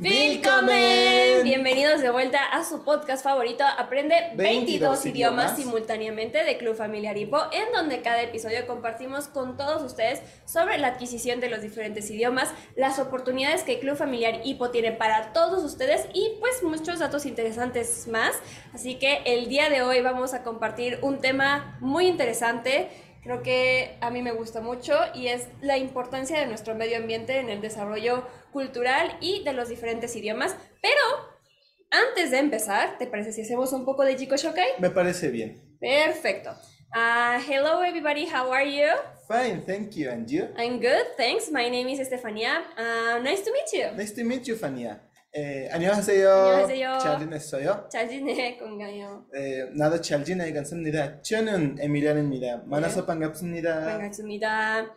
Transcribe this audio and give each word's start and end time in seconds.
Willkommen. 0.00 1.42
Bienvenidos 1.42 2.00
de 2.00 2.10
vuelta 2.10 2.38
a 2.52 2.62
su 2.62 2.84
podcast 2.84 3.24
favorito 3.24 3.64
Aprende 3.64 4.14
22, 4.36 4.36
22 4.36 5.06
idiomas 5.06 5.44
idiomas. 5.44 5.56
simultáneamente 5.56 6.44
de 6.44 6.56
Club 6.56 6.76
Familiar 6.76 7.16
Hipo, 7.16 7.38
en 7.50 7.72
donde 7.74 8.00
cada 8.00 8.22
episodio 8.22 8.64
compartimos 8.68 9.26
con 9.26 9.56
todos 9.56 9.82
ustedes 9.82 10.22
sobre 10.44 10.78
la 10.78 10.86
adquisición 10.86 11.40
de 11.40 11.48
los 11.48 11.62
diferentes 11.62 12.08
idiomas, 12.10 12.54
las 12.76 13.00
oportunidades 13.00 13.64
que 13.64 13.80
Club 13.80 13.96
Familiar 13.96 14.40
Hipo 14.44 14.70
tiene 14.70 14.92
para 14.92 15.32
todos 15.32 15.64
ustedes 15.64 16.06
y 16.14 16.30
pues 16.38 16.62
muchos 16.62 17.00
datos 17.00 17.26
interesantes 17.26 18.06
más. 18.06 18.36
Así 18.72 19.00
que 19.00 19.22
el 19.24 19.48
día 19.48 19.68
de 19.68 19.82
hoy 19.82 20.00
vamos 20.00 20.32
a 20.32 20.44
compartir 20.44 21.00
un 21.02 21.18
tema 21.18 21.76
muy 21.80 22.06
interesante 22.06 22.88
creo 23.22 23.42
que 23.42 23.96
a 24.00 24.10
mí 24.10 24.22
me 24.22 24.32
gusta 24.32 24.60
mucho 24.60 24.98
y 25.14 25.28
es 25.28 25.48
la 25.60 25.78
importancia 25.78 26.38
de 26.38 26.46
nuestro 26.46 26.74
medio 26.74 26.96
ambiente 26.96 27.38
en 27.38 27.48
el 27.48 27.60
desarrollo 27.60 28.26
cultural 28.52 29.16
y 29.20 29.42
de 29.44 29.52
los 29.52 29.68
diferentes 29.68 30.14
idiomas. 30.16 30.56
Pero 30.82 31.00
antes 31.90 32.30
de 32.30 32.38
empezar, 32.38 32.98
¿te 32.98 33.06
parece 33.06 33.32
si 33.32 33.42
hacemos 33.42 33.72
un 33.72 33.84
poco 33.84 34.04
de 34.04 34.16
Chico 34.16 34.36
Shokai? 34.36 34.80
Me 34.80 34.90
parece 34.90 35.28
bien. 35.28 35.76
Perfecto. 35.80 36.50
Uh, 36.94 37.38
hello 37.46 37.82
everybody, 37.82 38.26
how 38.26 38.50
are 38.50 38.64
you? 38.64 38.88
Fine, 39.28 39.62
thank 39.66 39.94
you. 39.94 40.10
And 40.10 40.26
you? 40.26 40.48
I'm 40.56 40.80
good, 40.80 41.16
thanks. 41.18 41.50
My 41.50 41.68
name 41.68 41.88
is 41.88 42.00
Estefania. 42.00 42.62
Uh, 42.78 43.18
nice 43.22 43.42
to 43.42 43.52
meet 43.52 43.70
you. 43.74 43.94
Nice 43.94 44.12
to 44.14 44.24
meet 44.24 44.48
you, 44.48 44.56
Fania. 44.56 45.00
Eh, 45.35 45.67
안녕하세요. 45.71 46.29
안녕하세요. 46.29 46.99
잘 46.99 47.19
지냈어요? 47.19 47.89
잘 47.91 48.07
지내, 48.07 48.55
건가요? 48.57 49.25
예, 49.35 49.63
나도 49.75 49.99
잘 49.99 50.23
지내겠습니다. 50.23 51.23
저는 51.23 51.77
에밀리안입니다. 51.79 52.63
만나서 52.67 53.05
반갑습니다. 53.07 53.83
반갑습니다. 53.83 54.95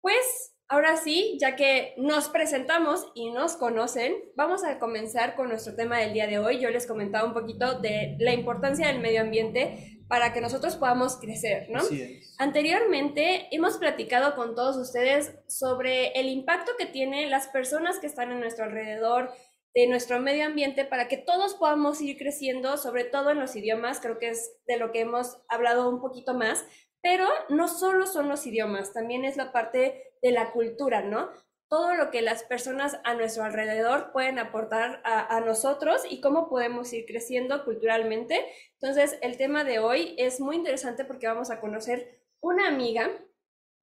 Pues 0.00 0.54
ahora 0.68 0.96
sí, 0.96 1.36
ya 1.38 1.54
que 1.54 1.94
nos 1.98 2.30
presentamos 2.30 3.12
y 3.14 3.30
nos 3.30 3.56
conocen, 3.56 4.14
vamos 4.36 4.64
a 4.64 4.78
comenzar 4.78 5.36
con 5.36 5.50
nuestro 5.50 5.74
tema 5.74 5.98
del 5.98 6.14
día 6.14 6.26
de 6.28 6.38
hoy. 6.38 6.60
Yo 6.60 6.70
les 6.70 6.86
comentaba 6.86 7.26
un 7.28 7.34
poquito 7.34 7.78
de 7.80 8.16
la 8.20 8.32
importancia 8.32 8.86
del 8.86 9.00
medio 9.00 9.20
ambiente 9.20 9.98
para 10.08 10.32
que 10.32 10.40
nosotros 10.40 10.76
podamos 10.76 11.18
crecer, 11.18 11.68
¿no? 11.68 11.80
Así 11.80 12.00
es. 12.00 12.34
Anteriormente 12.38 13.48
hemos 13.50 13.76
platicado 13.76 14.34
con 14.34 14.54
todos 14.54 14.76
ustedes 14.78 15.34
sobre 15.46 16.08
el 16.18 16.28
impacto 16.28 16.72
que 16.78 16.86
tienen 16.86 17.30
las 17.30 17.48
personas 17.48 17.98
que 17.98 18.06
están 18.06 18.32
en 18.32 18.40
nuestro 18.40 18.64
alrededor, 18.64 19.30
de 19.79 19.87
nuestro 19.87 20.19
medio 20.19 20.45
ambiente, 20.45 20.83
para 20.83 21.07
que 21.07 21.15
todos 21.15 21.53
podamos 21.53 22.01
ir 22.01 22.17
creciendo, 22.17 22.75
sobre 22.75 23.05
todo 23.05 23.29
en 23.29 23.39
los 23.39 23.55
idiomas, 23.55 24.01
creo 24.01 24.17
que 24.19 24.27
es 24.27 24.59
de 24.67 24.75
lo 24.75 24.91
que 24.91 24.99
hemos 24.99 25.41
hablado 25.47 25.87
un 25.87 26.01
poquito 26.01 26.33
más, 26.33 26.65
pero 27.01 27.25
no 27.47 27.69
solo 27.69 28.05
son 28.05 28.27
los 28.27 28.45
idiomas, 28.45 28.91
también 28.91 29.23
es 29.23 29.37
la 29.37 29.53
parte 29.53 30.11
de 30.21 30.31
la 30.33 30.51
cultura, 30.51 31.01
¿no? 31.01 31.29
Todo 31.69 31.95
lo 31.95 32.11
que 32.11 32.21
las 32.21 32.43
personas 32.43 32.99
a 33.05 33.13
nuestro 33.13 33.45
alrededor 33.45 34.11
pueden 34.11 34.37
aportar 34.37 35.01
a, 35.05 35.37
a 35.37 35.39
nosotros 35.39 36.01
y 36.09 36.19
cómo 36.19 36.49
podemos 36.49 36.91
ir 36.91 37.05
creciendo 37.05 37.63
culturalmente. 37.63 38.45
Entonces, 38.81 39.17
el 39.21 39.37
tema 39.37 39.63
de 39.63 39.79
hoy 39.79 40.13
es 40.17 40.41
muy 40.41 40.57
interesante 40.57 41.05
porque 41.05 41.27
vamos 41.27 41.51
a 41.51 41.61
conocer 41.61 42.19
una 42.41 42.67
amiga 42.67 43.09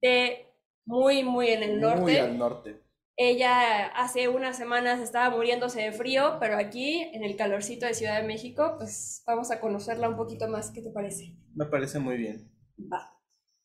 de 0.02 0.46
muy, 0.84 1.24
muy 1.24 1.48
en 1.48 1.62
el 1.62 1.80
norte. 1.80 2.02
Muy 2.02 2.16
al 2.18 2.36
norte. 2.36 2.85
Ella 3.18 3.86
hace 3.86 4.28
unas 4.28 4.58
semanas 4.58 5.00
estaba 5.00 5.34
muriéndose 5.34 5.80
de 5.80 5.92
frío, 5.92 6.36
pero 6.38 6.58
aquí 6.58 7.10
en 7.14 7.24
el 7.24 7.34
calorcito 7.36 7.86
de 7.86 7.94
Ciudad 7.94 8.20
de 8.20 8.26
México, 8.26 8.74
pues 8.76 9.22
vamos 9.26 9.50
a 9.50 9.58
conocerla 9.58 10.08
un 10.08 10.16
poquito 10.16 10.48
más. 10.48 10.70
¿Qué 10.70 10.82
te 10.82 10.90
parece? 10.90 11.34
Me 11.54 11.64
parece 11.64 11.98
muy 11.98 12.18
bien. 12.18 12.52
Va. 12.92 13.18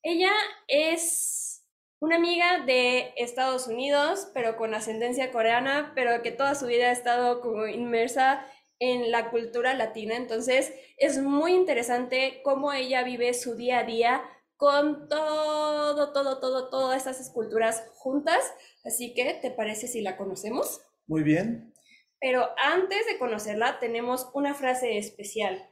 Ella 0.03 0.31
es 0.69 1.67
una 1.99 2.15
amiga 2.15 2.63
de 2.65 3.13
Estados 3.17 3.67
Unidos, 3.67 4.31
pero 4.33 4.55
con 4.55 4.73
ascendencia 4.73 5.31
coreana, 5.33 5.91
pero 5.95 6.21
que 6.21 6.31
toda 6.31 6.55
su 6.55 6.67
vida 6.67 6.85
ha 6.85 6.91
estado 6.93 7.41
como 7.41 7.67
inmersa 7.67 8.45
en 8.79 9.11
la 9.11 9.29
cultura 9.31 9.73
latina. 9.73 10.15
Entonces, 10.15 10.73
es 10.97 11.21
muy 11.21 11.53
interesante 11.53 12.41
cómo 12.43 12.71
ella 12.71 13.03
vive 13.03 13.33
su 13.33 13.55
día 13.55 13.79
a 13.79 13.83
día 13.83 14.23
con 14.61 15.09
todo, 15.09 16.13
todo, 16.13 16.39
todo, 16.39 16.69
todas 16.69 16.95
estas 16.95 17.19
esculturas 17.19 17.83
juntas. 17.95 18.43
Así 18.85 19.15
que, 19.15 19.39
¿te 19.41 19.49
parece 19.49 19.87
si 19.87 20.01
la 20.01 20.17
conocemos? 20.17 20.81
Muy 21.07 21.23
bien. 21.23 21.73
Pero 22.19 22.47
antes 22.63 23.07
de 23.07 23.17
conocerla, 23.17 23.79
tenemos 23.79 24.29
una 24.35 24.53
frase 24.53 24.99
especial. 24.99 25.67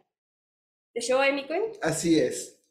¿De 0.96 1.02
show, 1.02 1.22
Amy 1.22 1.46
Quinn? 1.46 1.66
Así 1.84 2.20
es. 2.20 2.64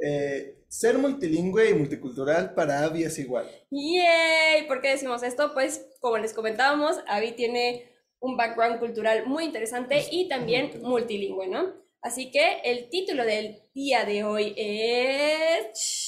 Eh, 0.00 0.64
ser 0.66 0.96
multilingüe 0.96 1.68
y 1.68 1.74
multicultural 1.74 2.54
para 2.54 2.82
Abby 2.82 3.04
es 3.04 3.18
igual. 3.18 3.46
¡Yay! 3.70 4.66
¿Por 4.66 4.80
qué 4.80 4.92
decimos 4.92 5.22
esto? 5.22 5.52
Pues, 5.52 5.86
como 6.00 6.16
les 6.16 6.32
comentábamos, 6.32 7.00
Abby 7.06 7.32
tiene 7.32 7.92
un 8.18 8.38
background 8.38 8.78
cultural 8.78 9.26
muy 9.26 9.44
interesante 9.44 10.06
y 10.10 10.26
también 10.26 10.80
multilingüe, 10.80 11.48
¿no? 11.48 11.85
Así 12.02 12.30
que 12.30 12.60
el 12.64 12.88
título 12.88 13.24
del 13.24 13.62
día 13.74 14.04
de 14.04 14.24
hoy 14.24 14.54
es 14.56 16.06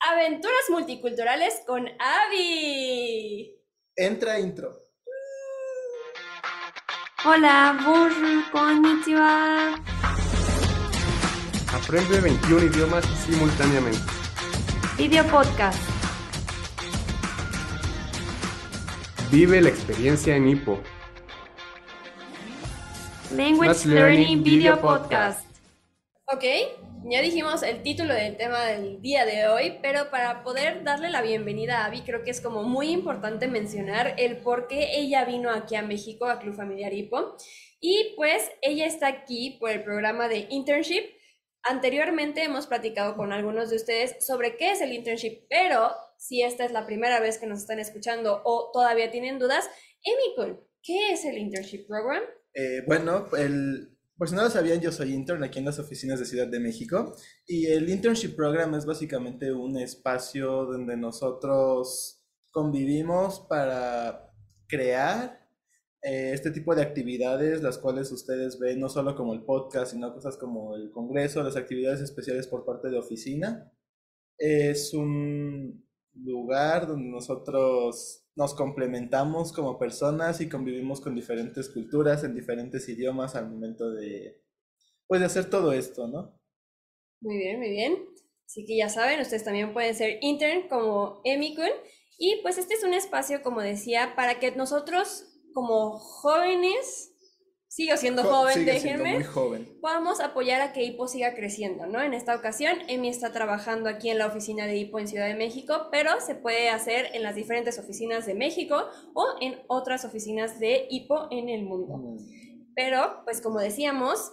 Aventuras 0.00 0.70
multiculturales 0.70 1.62
con 1.66 1.88
Abby. 1.98 3.56
Entra 3.96 4.38
intro. 4.38 4.90
Hola, 7.24 7.78
bonjour, 7.84 8.50
konnichiwa. 8.50 9.74
Aprende 11.72 12.20
21 12.20 12.64
idiomas 12.64 13.04
simultáneamente. 13.24 14.00
Video 14.96 15.24
podcast. 15.26 15.78
Vive 19.30 19.60
la 19.60 19.68
experiencia 19.68 20.34
en 20.34 20.48
Hippo. 20.48 20.82
Language 23.32 23.86
Learning 23.86 24.42
Video 24.42 24.80
Podcast. 24.80 25.46
Ok, 26.26 26.42
ya 27.04 27.22
dijimos 27.22 27.62
el 27.62 27.82
título 27.82 28.12
del 28.12 28.36
tema 28.36 28.64
del 28.64 29.00
día 29.00 29.24
de 29.24 29.46
hoy, 29.46 29.78
pero 29.80 30.10
para 30.10 30.42
poder 30.42 30.82
darle 30.82 31.10
la 31.10 31.22
bienvenida 31.22 31.78
a 31.78 31.84
Abby, 31.84 32.00
creo 32.00 32.24
que 32.24 32.32
es 32.32 32.40
como 32.40 32.64
muy 32.64 32.90
importante 32.90 33.46
mencionar 33.46 34.14
el 34.18 34.38
por 34.38 34.66
qué 34.66 34.96
ella 34.98 35.24
vino 35.24 35.50
aquí 35.50 35.76
a 35.76 35.82
México, 35.82 36.26
a 36.26 36.40
Club 36.40 36.56
Familiar 36.56 36.92
Hipo. 36.92 37.36
Y 37.80 38.14
pues 38.16 38.50
ella 38.62 38.86
está 38.86 39.06
aquí 39.06 39.58
por 39.60 39.70
el 39.70 39.84
programa 39.84 40.26
de 40.26 40.48
internship. 40.50 41.04
Anteriormente 41.62 42.42
hemos 42.42 42.66
platicado 42.66 43.16
con 43.16 43.32
algunos 43.32 43.70
de 43.70 43.76
ustedes 43.76 44.26
sobre 44.26 44.56
qué 44.56 44.72
es 44.72 44.80
el 44.80 44.92
internship, 44.92 45.46
pero 45.48 45.92
si 46.18 46.42
esta 46.42 46.64
es 46.64 46.72
la 46.72 46.84
primera 46.84 47.20
vez 47.20 47.38
que 47.38 47.46
nos 47.46 47.60
están 47.60 47.78
escuchando 47.78 48.42
o 48.44 48.70
todavía 48.72 49.12
tienen 49.12 49.38
dudas, 49.38 49.70
Emikun, 50.02 50.60
¿qué 50.82 51.12
es 51.12 51.24
el 51.24 51.38
internship 51.38 51.86
program? 51.86 52.22
Eh, 52.54 52.82
bueno, 52.86 53.26
el, 53.36 53.96
por 54.16 54.28
si 54.28 54.34
no 54.34 54.42
lo 54.42 54.50
sabían, 54.50 54.80
yo 54.80 54.92
soy 54.92 55.14
intern 55.14 55.42
aquí 55.44 55.60
en 55.60 55.64
las 55.64 55.78
oficinas 55.78 56.18
de 56.18 56.26
Ciudad 56.26 56.48
de 56.48 56.60
México 56.60 57.14
y 57.46 57.66
el 57.66 57.88
internship 57.88 58.36
program 58.36 58.74
es 58.74 58.84
básicamente 58.84 59.52
un 59.52 59.78
espacio 59.78 60.66
donde 60.66 60.96
nosotros 60.96 62.22
convivimos 62.50 63.40
para 63.48 64.30
crear 64.66 65.40
eh, 66.02 66.32
este 66.32 66.50
tipo 66.50 66.74
de 66.74 66.82
actividades, 66.82 67.62
las 67.62 67.78
cuales 67.78 68.10
ustedes 68.10 68.58
ven 68.58 68.80
no 68.80 68.88
solo 68.88 69.14
como 69.14 69.34
el 69.34 69.42
podcast, 69.42 69.92
sino 69.92 70.12
cosas 70.14 70.36
como 70.36 70.74
el 70.74 70.90
congreso, 70.90 71.42
las 71.42 71.56
actividades 71.56 72.00
especiales 72.00 72.46
por 72.46 72.64
parte 72.64 72.88
de 72.90 72.98
oficina. 72.98 73.70
Es 74.38 74.94
un 74.94 75.86
lugar 76.14 76.86
donde 76.86 77.08
nosotros 77.10 78.19
nos 78.40 78.54
complementamos 78.54 79.52
como 79.52 79.78
personas 79.78 80.40
y 80.40 80.48
convivimos 80.48 81.02
con 81.02 81.14
diferentes 81.14 81.68
culturas 81.68 82.24
en 82.24 82.34
diferentes 82.34 82.88
idiomas 82.88 83.36
al 83.36 83.50
momento 83.50 83.90
de, 83.90 84.42
pues, 85.06 85.20
de 85.20 85.26
hacer 85.26 85.50
todo 85.50 85.74
esto, 85.74 86.08
¿no? 86.08 86.40
Muy 87.20 87.36
bien, 87.36 87.58
muy 87.58 87.68
bien. 87.68 88.08
Así 88.46 88.64
que 88.64 88.78
ya 88.78 88.88
saben, 88.88 89.20
ustedes 89.20 89.44
también 89.44 89.74
pueden 89.74 89.94
ser 89.94 90.16
intern 90.22 90.68
como 90.68 91.20
Emikun. 91.24 91.68
Y 92.18 92.40
pues 92.40 92.56
este 92.56 92.72
es 92.72 92.82
un 92.82 92.94
espacio, 92.94 93.42
como 93.42 93.60
decía, 93.60 94.14
para 94.16 94.40
que 94.40 94.52
nosotros 94.52 95.26
como 95.52 95.98
jóvenes, 95.98 97.09
sigo 97.70 97.96
siendo 97.96 98.24
Jo- 98.24 98.30
joven, 98.30 98.54
sigue 98.54 98.80
siendo 98.80 99.04
déjenme, 99.04 99.14
muy 99.20 99.24
joven. 99.32 99.78
podamos 99.80 100.18
apoyar 100.20 100.60
a 100.60 100.72
que 100.72 100.82
Hipo 100.82 101.06
siga 101.06 101.34
creciendo, 101.34 101.86
¿no? 101.86 102.02
En 102.02 102.14
esta 102.14 102.34
ocasión, 102.34 102.78
Emi 102.88 103.08
está 103.08 103.32
trabajando 103.32 103.88
aquí 103.88 104.10
en 104.10 104.18
la 104.18 104.26
oficina 104.26 104.66
de 104.66 104.76
Hipo 104.76 104.98
en 104.98 105.06
Ciudad 105.06 105.28
de 105.28 105.34
México, 105.36 105.86
pero 105.92 106.20
se 106.20 106.34
puede 106.34 106.68
hacer 106.68 107.06
en 107.14 107.22
las 107.22 107.36
diferentes 107.36 107.78
oficinas 107.78 108.26
de 108.26 108.34
México 108.34 108.88
o 109.14 109.24
en 109.40 109.62
otras 109.68 110.04
oficinas 110.04 110.58
de 110.58 110.88
Hipo 110.90 111.28
en 111.30 111.48
el 111.48 111.62
mundo. 111.62 112.16
Pero, 112.74 113.22
pues 113.24 113.40
como 113.40 113.60
decíamos, 113.60 114.32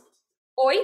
hoy, 0.56 0.80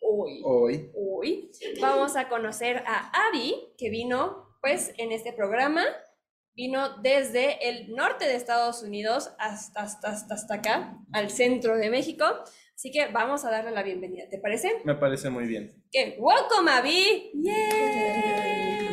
hoy, 0.00 0.42
Hoy, 0.44 0.90
hoy 0.96 1.50
vamos 1.80 2.14
a 2.14 2.28
conocer 2.28 2.84
a 2.86 3.10
Abby, 3.28 3.54
que 3.76 3.90
vino 3.90 4.44
pues 4.60 4.92
en 4.98 5.10
este 5.12 5.32
programa 5.32 5.82
vino 6.54 6.98
desde 7.02 7.68
el 7.68 7.92
norte 7.94 8.26
de 8.26 8.36
Estados 8.36 8.82
Unidos 8.82 9.30
hasta, 9.38 9.82
hasta, 9.82 10.08
hasta, 10.08 10.34
hasta 10.34 10.54
acá, 10.54 10.98
al 11.12 11.30
centro 11.30 11.76
de 11.76 11.90
México. 11.90 12.24
Así 12.74 12.90
que 12.90 13.06
vamos 13.08 13.44
a 13.44 13.50
darle 13.50 13.70
la 13.70 13.82
bienvenida, 13.82 14.28
¿te 14.28 14.38
parece? 14.38 14.70
Me 14.84 14.94
parece 14.94 15.30
muy 15.30 15.46
bien. 15.46 15.82
Que 15.90 16.16
welcome 16.18 16.70
Abby. 16.70 17.30
¡Yay! 17.34 18.84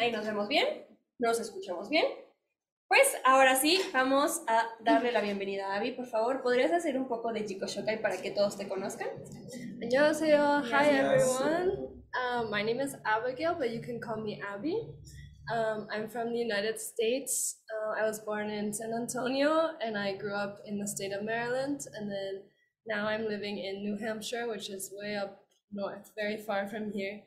Ahí 0.00 0.12
nos 0.12 0.24
vemos 0.24 0.46
bien, 0.46 0.86
nos 1.18 1.40
escuchamos 1.40 1.88
bien. 1.88 2.04
Pues 2.87 3.07
ahora 3.25 3.55
sí, 3.55 3.79
vamos 3.91 4.41
a 4.47 4.67
darle 4.83 5.11
la 5.11 5.21
bienvenida 5.21 5.67
a 5.73 5.77
Abby. 5.77 5.91
Por 5.93 6.05
favor, 6.07 6.41
¿podrías 6.43 6.71
hacer 6.71 6.95
un 6.97 7.07
poco 7.07 7.33
de 7.33 7.43
Chico 7.45 7.65
Shokai 7.65 8.01
para 8.01 8.21
que 8.21 8.31
todos 8.31 8.55
te 8.57 8.67
conozcan? 8.67 9.07
안녕하세요. 9.81 10.61
Hi 10.71 10.85
Yes. 10.85 10.99
everyone. 10.99 11.71
Um, 12.13 12.51
my 12.51 12.61
name 12.61 12.79
is 12.79 12.95
Abigail, 13.03 13.55
but 13.57 13.71
you 13.71 13.81
can 13.81 13.99
call 13.99 14.21
me 14.21 14.39
Abby. 14.41 14.75
Um, 15.51 15.87
I'm 15.91 16.07
from 16.07 16.31
the 16.31 16.37
United 16.39 16.79
States. 16.79 17.57
Uh, 17.73 17.99
I 17.99 18.05
was 18.07 18.19
born 18.23 18.49
in 18.51 18.71
San 18.71 18.93
Antonio, 18.93 19.71
and 19.81 19.97
I 19.97 20.13
grew 20.15 20.35
up 20.35 20.59
in 20.65 20.77
the 20.77 20.87
state 20.87 21.11
of 21.11 21.23
Maryland. 21.23 21.81
And 21.97 22.11
then 22.11 22.43
now 22.85 23.07
I'm 23.07 23.25
living 23.27 23.57
in 23.57 23.81
New 23.83 23.97
Hampshire, 23.97 24.47
which 24.47 24.69
is 24.69 24.93
way 24.95 25.15
up 25.17 25.39
north, 25.71 26.11
very 26.15 26.37
far 26.37 26.67
from 26.67 26.91
here. 26.91 27.21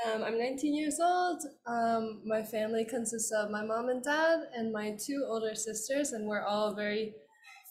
Um, 0.00 0.24
I'm 0.24 0.38
19 0.38 0.74
years 0.74 0.98
old. 1.00 1.42
Um, 1.66 2.22
my 2.24 2.42
family 2.42 2.84
consists 2.84 3.30
of 3.32 3.50
my 3.50 3.62
mom 3.62 3.88
and 3.88 4.02
dad 4.02 4.40
and 4.56 4.72
my 4.72 4.96
two 4.98 5.24
older 5.28 5.54
sisters, 5.54 6.12
and 6.12 6.26
we're 6.26 6.44
all 6.44 6.74
very 6.74 7.14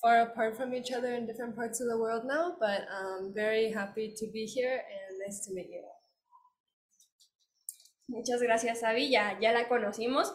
far 0.01 0.21
apart 0.21 0.55
from 0.55 0.73
each 0.73 0.91
other 0.91 1.13
in 1.13 1.27
different 1.27 1.55
parts 1.55 1.81
of 1.81 1.87
the 1.89 1.97
world 1.97 2.23
now. 2.25 2.55
But 2.59 2.87
I'm 2.89 3.33
very 3.33 3.71
happy 3.71 4.13
to 4.15 4.27
be 4.31 4.45
here 4.45 4.73
and 4.73 5.19
nice 5.25 5.45
to 5.45 5.53
meet 5.53 5.67
you. 5.69 5.83
Muchas 8.07 8.41
gracias, 8.41 8.83
Abby. 8.83 9.09
Ya, 9.09 9.37
ya 9.39 9.51
la 9.51 9.67
conocimos. 9.67 10.33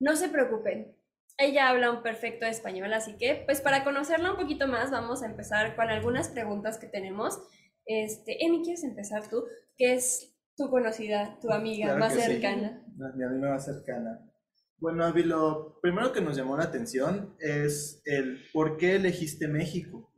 No 0.00 0.14
se 0.16 0.28
preocupen. 0.28 0.94
Ella 1.38 1.68
habla 1.68 1.90
un 1.90 2.02
perfecto 2.02 2.46
español, 2.46 2.92
así 2.92 3.16
que, 3.16 3.42
pues 3.46 3.60
para 3.60 3.82
conocerla 3.82 4.30
un 4.30 4.36
poquito 4.36 4.68
más, 4.68 4.92
vamos 4.92 5.22
a 5.22 5.26
empezar 5.26 5.74
con 5.74 5.90
algunas 5.90 6.28
preguntas 6.28 6.78
que 6.78 6.86
tenemos. 6.86 7.40
Este, 7.86 8.44
Emi, 8.44 8.62
¿quieres 8.62 8.84
empezar 8.84 9.28
tú? 9.28 9.44
¿Qué 9.76 9.94
es 9.94 10.33
tu 10.56 10.70
conocida, 10.70 11.38
tu 11.40 11.50
amiga 11.50 11.86
Claro 11.86 12.00
más 12.00 12.14
que 12.14 12.20
sí. 12.20 12.26
cercana? 12.26 12.86
Mi 13.14 13.24
amiga 13.24 13.50
más 13.50 13.64
cercana. 13.64 14.30
Bueno, 14.78 15.04
Abby, 15.04 15.22
lo 15.24 15.80
primero 15.80 16.12
que 16.12 16.20
nos 16.20 16.36
llamó 16.36 16.56
la 16.56 16.64
atención 16.64 17.36
es 17.38 18.02
el 18.04 18.38
por 18.52 18.76
qué 18.76 18.96
elegiste 18.96 19.48
México. 19.48 20.12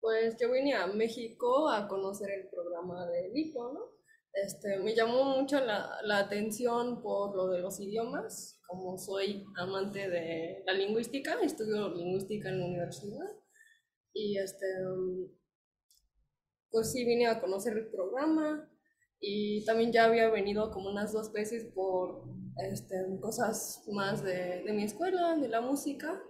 Pues 0.00 0.36
yo 0.40 0.52
vine 0.52 0.74
a 0.74 0.86
México 0.86 1.68
a 1.68 1.88
conocer 1.88 2.30
el 2.30 2.48
programa 2.48 3.06
de 3.06 3.30
Lipo, 3.30 3.72
¿no? 3.72 3.98
Este, 4.32 4.78
me 4.78 4.94
llamó 4.94 5.24
mucho 5.24 5.58
la, 5.60 5.90
la 6.04 6.18
atención 6.18 7.02
por 7.02 7.34
lo 7.34 7.48
de 7.48 7.60
los 7.60 7.80
idiomas, 7.80 8.60
como 8.66 8.96
soy 8.96 9.44
amante 9.56 10.08
de 10.08 10.62
la 10.66 10.74
lingüística, 10.74 11.40
estudio 11.42 11.88
lingüística 11.94 12.48
en 12.50 12.60
la 12.60 12.66
universidad. 12.66 13.26
Y 14.12 14.38
este, 14.38 14.66
um, 14.86 15.28
pues 16.70 16.92
sí, 16.92 17.04
vine 17.04 17.26
a 17.26 17.40
conocer 17.40 17.76
el 17.76 17.90
programa 17.90 18.67
y 19.20 19.64
también 19.64 19.92
ya 19.92 20.04
había 20.04 20.28
venido 20.30 20.70
como 20.70 20.90
unas 20.90 21.12
dos 21.12 21.32
veces 21.32 21.64
por 21.74 22.24
este, 22.70 22.94
cosas 23.20 23.84
más 23.88 24.22
de, 24.22 24.62
de 24.62 24.72
mi 24.72 24.84
escuela, 24.84 25.36
de 25.36 25.48
la 25.48 25.60
música, 25.60 26.20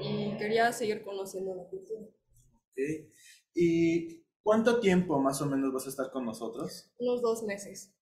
y 0.00 0.36
quería 0.36 0.72
seguir 0.72 1.02
conociendo 1.02 1.54
la 1.54 1.64
cultura. 1.68 2.00
¿ok? 2.00 3.10
¿Y 3.54 4.24
cuánto 4.42 4.80
tiempo 4.80 5.18
más 5.18 5.40
o 5.42 5.46
menos 5.46 5.72
vas 5.72 5.86
a 5.86 5.90
estar 5.90 6.10
con 6.10 6.24
nosotros? 6.24 6.92
Unos 6.98 7.22
dos 7.22 7.42
meses. 7.42 7.94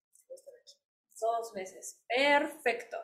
Dos 1.18 1.52
meses. 1.54 2.04
Perfecto. 2.14 2.98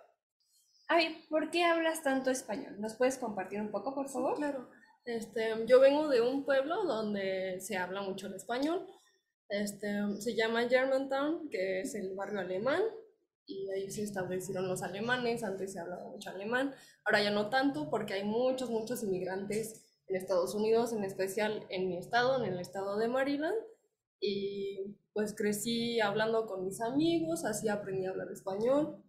Abby, 0.88 1.24
¿por 1.30 1.50
qué 1.50 1.64
hablas 1.64 2.02
tanto 2.02 2.30
español? 2.30 2.78
¿Nos 2.78 2.94
puedes 2.94 3.16
compartir 3.16 3.60
un 3.60 3.70
poco, 3.70 3.94
por 3.94 4.10
favor? 4.10 4.36
Claro. 4.36 4.68
Este, 5.06 5.66
yo 5.66 5.80
vengo 5.80 6.08
de 6.08 6.20
un 6.20 6.44
pueblo 6.44 6.84
donde 6.84 7.58
se 7.60 7.76
habla 7.76 8.02
mucho 8.02 8.26
el 8.26 8.34
español. 8.34 8.86
Este, 9.52 9.88
se 10.18 10.34
llama 10.34 10.66
Germantown, 10.66 11.50
que 11.50 11.82
es 11.82 11.94
el 11.94 12.14
barrio 12.14 12.40
alemán, 12.40 12.80
y 13.44 13.68
ahí 13.70 13.90
se 13.90 14.02
establecieron 14.02 14.66
los 14.66 14.82
alemanes. 14.82 15.44
Antes 15.44 15.74
se 15.74 15.78
hablaba 15.78 16.08
mucho 16.08 16.30
alemán, 16.30 16.74
ahora 17.04 17.22
ya 17.22 17.30
no 17.30 17.50
tanto, 17.50 17.90
porque 17.90 18.14
hay 18.14 18.24
muchos, 18.24 18.70
muchos 18.70 19.02
inmigrantes 19.02 19.84
en 20.06 20.16
Estados 20.16 20.54
Unidos, 20.54 20.94
en 20.94 21.04
especial 21.04 21.66
en 21.68 21.88
mi 21.88 21.98
estado, 21.98 22.42
en 22.42 22.50
el 22.50 22.60
estado 22.60 22.96
de 22.96 23.08
Maryland. 23.08 23.56
Y 24.20 24.96
pues 25.12 25.34
crecí 25.34 26.00
hablando 26.00 26.46
con 26.46 26.64
mis 26.64 26.80
amigos, 26.80 27.44
así 27.44 27.68
aprendí 27.68 28.06
a 28.06 28.10
hablar 28.10 28.32
español. 28.32 29.04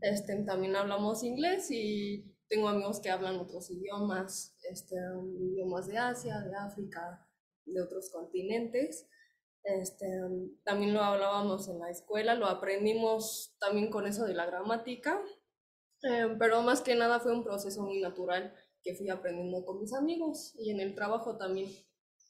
Este, 0.00 0.36
también 0.44 0.76
hablamos 0.76 1.24
inglés 1.24 1.72
y 1.72 2.36
tengo 2.48 2.68
amigos 2.68 3.00
que 3.00 3.10
hablan 3.10 3.40
otros 3.40 3.68
idiomas, 3.68 4.54
este, 4.70 4.94
idiomas 5.40 5.88
de 5.88 5.98
Asia, 5.98 6.38
de 6.38 6.54
África, 6.54 7.26
de 7.66 7.82
otros 7.82 8.10
continentes. 8.10 9.08
Este, 9.76 10.06
también 10.64 10.94
lo 10.94 11.02
hablábamos 11.02 11.68
en 11.68 11.78
la 11.80 11.90
escuela, 11.90 12.34
lo 12.34 12.46
aprendimos 12.46 13.54
también 13.60 13.90
con 13.90 14.06
eso 14.06 14.24
de 14.24 14.32
la 14.34 14.46
gramática, 14.46 15.20
eh, 16.02 16.28
pero 16.38 16.62
más 16.62 16.80
que 16.80 16.94
nada 16.94 17.20
fue 17.20 17.32
un 17.32 17.44
proceso 17.44 17.82
muy 17.82 18.00
natural 18.00 18.54
que 18.82 18.94
fui 18.94 19.10
aprendiendo 19.10 19.64
con 19.66 19.80
mis 19.80 19.92
amigos 19.92 20.54
y 20.58 20.70
en 20.70 20.80
el 20.80 20.94
trabajo 20.94 21.36
también. 21.36 21.68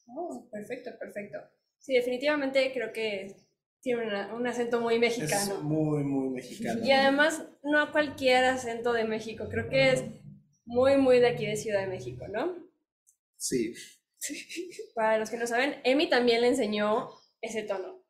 Oh, 0.09 0.49
perfecto, 0.51 0.91
perfecto. 0.99 1.39
Sí, 1.79 1.95
definitivamente 1.95 2.73
creo 2.73 2.93
que 2.93 3.37
tiene 3.81 4.07
una- 4.07 4.35
un 4.35 4.47
acento 4.47 4.81
muy 4.81 4.95
Es 4.95 5.01
mexicano. 5.01 5.61
muy, 5.63 6.03
muy 6.03 6.31
mexicano. 6.31 6.85
Y 6.85 6.91
además, 6.91 7.47
no 7.63 7.93
cualquier 7.93 8.45
acento 8.47 8.93
de 8.93 9.05
México, 9.05 9.47
creo 9.49 9.69
que 9.69 9.93
es 9.93 10.05
muy, 10.65 10.97
muy 10.97 11.21
de 11.21 11.29
aquí 11.29 11.47
de 11.47 11.57
Ciudad 11.57 11.81
de 11.83 11.87
México, 11.87 12.27
¿no? 12.27 12.57
Sí. 13.37 13.75
Para 14.95 15.19
los 15.19 15.31
que 15.31 15.37
no 15.37 15.47
saben, 15.47 15.77
Emi 15.85 16.09
también 16.09 16.41
le 16.41 16.49
enseñó 16.49 17.11
ese 17.41 17.63
tono, 17.63 18.03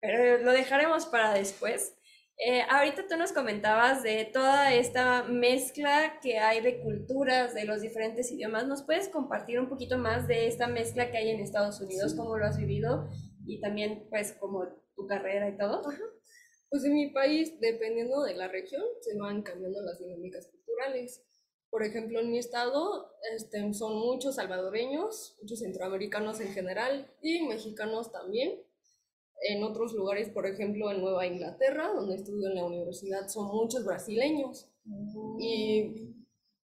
pero 0.00 0.38
lo 0.38 0.52
dejaremos 0.52 1.06
para 1.06 1.34
después. 1.34 1.96
Eh, 2.38 2.62
ahorita 2.68 3.06
tú 3.06 3.16
nos 3.16 3.32
comentabas 3.32 4.02
de 4.02 4.24
toda 4.24 4.72
esta 4.74 5.22
mezcla 5.24 6.18
que 6.20 6.38
hay 6.38 6.60
de 6.60 6.80
culturas, 6.80 7.54
de 7.54 7.64
los 7.64 7.82
diferentes 7.82 8.32
idiomas. 8.32 8.66
¿Nos 8.66 8.82
puedes 8.82 9.08
compartir 9.08 9.60
un 9.60 9.68
poquito 9.68 9.98
más 9.98 10.26
de 10.26 10.46
esta 10.48 10.66
mezcla 10.66 11.10
que 11.10 11.18
hay 11.18 11.30
en 11.30 11.40
Estados 11.40 11.80
Unidos, 11.80 12.12
Sí. 12.12 12.16
cómo 12.16 12.36
lo 12.36 12.46
has 12.46 12.56
vivido 12.58 13.08
y 13.46 13.60
también 13.60 14.06
pues 14.10 14.32
como 14.32 14.66
tu 14.96 15.06
carrera 15.06 15.48
y 15.50 15.56
todo? 15.56 15.82
Pues 16.70 16.84
en 16.84 16.94
mi 16.94 17.10
país, 17.10 17.60
dependiendo 17.60 18.22
de 18.22 18.34
la 18.34 18.48
región, 18.48 18.82
se 19.02 19.14
van 19.18 19.42
cambiando 19.42 19.82
las 19.82 19.98
dinámicas 19.98 20.48
culturales. 20.48 21.22
Por 21.68 21.84
ejemplo, 21.84 22.18
en 22.20 22.30
mi 22.30 22.38
estado 22.38 23.12
este, 23.36 23.74
son 23.74 23.98
muchos 23.98 24.36
salvadoreños, 24.36 25.36
muchos 25.42 25.58
centroamericanos 25.60 26.40
en 26.40 26.48
general 26.54 27.14
y 27.20 27.42
mexicanos 27.46 28.10
también. 28.10 28.62
En 29.48 29.62
otros 29.64 29.92
lugares, 29.92 30.28
por 30.28 30.46
ejemplo, 30.46 30.90
en 30.90 31.00
Nueva 31.00 31.26
Inglaterra, 31.26 31.92
donde 31.92 32.14
estudio 32.14 32.48
en 32.48 32.54
la 32.54 32.64
universidad, 32.64 33.28
son 33.28 33.48
muchos 33.48 33.84
brasileños. 33.84 34.68
Y 35.40 36.14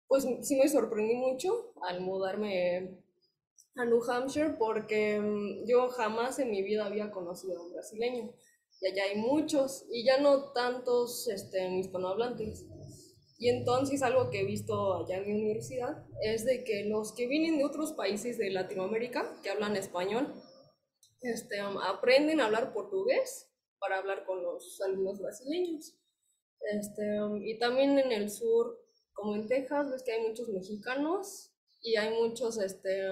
pues 0.08 0.26
sí 0.42 0.56
me 0.56 0.68
sorprendí 0.68 1.16
mucho 1.16 1.74
al 1.82 2.02
mudarme 2.02 2.98
a 3.76 3.86
New 3.86 4.02
Hampshire 4.10 4.56
porque 4.58 5.20
mm, 5.20 5.68
yo 5.68 5.90
jamás 5.90 6.40
en 6.40 6.50
mi 6.50 6.64
vida 6.64 6.86
había 6.86 7.12
conocido 7.12 7.60
a 7.60 7.64
un 7.64 7.74
brasileño 7.74 8.34
y 8.82 8.88
allá 8.88 9.04
hay 9.04 9.18
muchos 9.18 9.86
y 9.92 10.06
ya 10.06 10.20
no 10.20 10.52
tantos 10.52 11.28
este, 11.28 11.68
hispanohablantes. 11.78 12.66
Y 13.40 13.50
entonces 13.50 14.02
algo 14.02 14.30
que 14.32 14.42
he 14.42 14.46
visto 14.46 14.96
allá 14.96 15.18
en 15.18 15.28
mi 15.28 15.34
universidad 15.34 16.06
es 16.24 16.44
de 16.44 16.64
que 16.64 16.86
los 16.86 17.14
que 17.14 17.28
vienen 17.28 17.60
de 17.60 17.66
otros 17.66 17.94
países 17.94 18.38
de 18.38 18.50
Latinoamérica 18.50 19.36
que 19.44 19.50
hablan 19.50 19.76
español 19.76 20.34
este, 21.22 21.60
aprenden 21.60 22.40
a 22.40 22.46
hablar 22.46 22.74
portugués 22.74 23.50
para 23.80 23.98
hablar 23.98 24.26
con 24.26 24.44
los 24.44 24.82
alumnos 24.82 25.20
brasileños. 25.20 25.96
Este, 26.60 27.20
y 27.42 27.58
también 27.60 27.98
en 28.00 28.12
el 28.12 28.30
sur, 28.30 28.80
como 29.14 29.36
en 29.36 29.48
Texas, 29.48 29.90
ves 29.92 30.04
que 30.04 30.14
hay 30.14 30.28
muchos 30.28 30.50
mexicanos 30.50 31.52
y 31.82 31.96
hay 31.96 32.14
muchos, 32.22 32.58
este, 32.58 33.12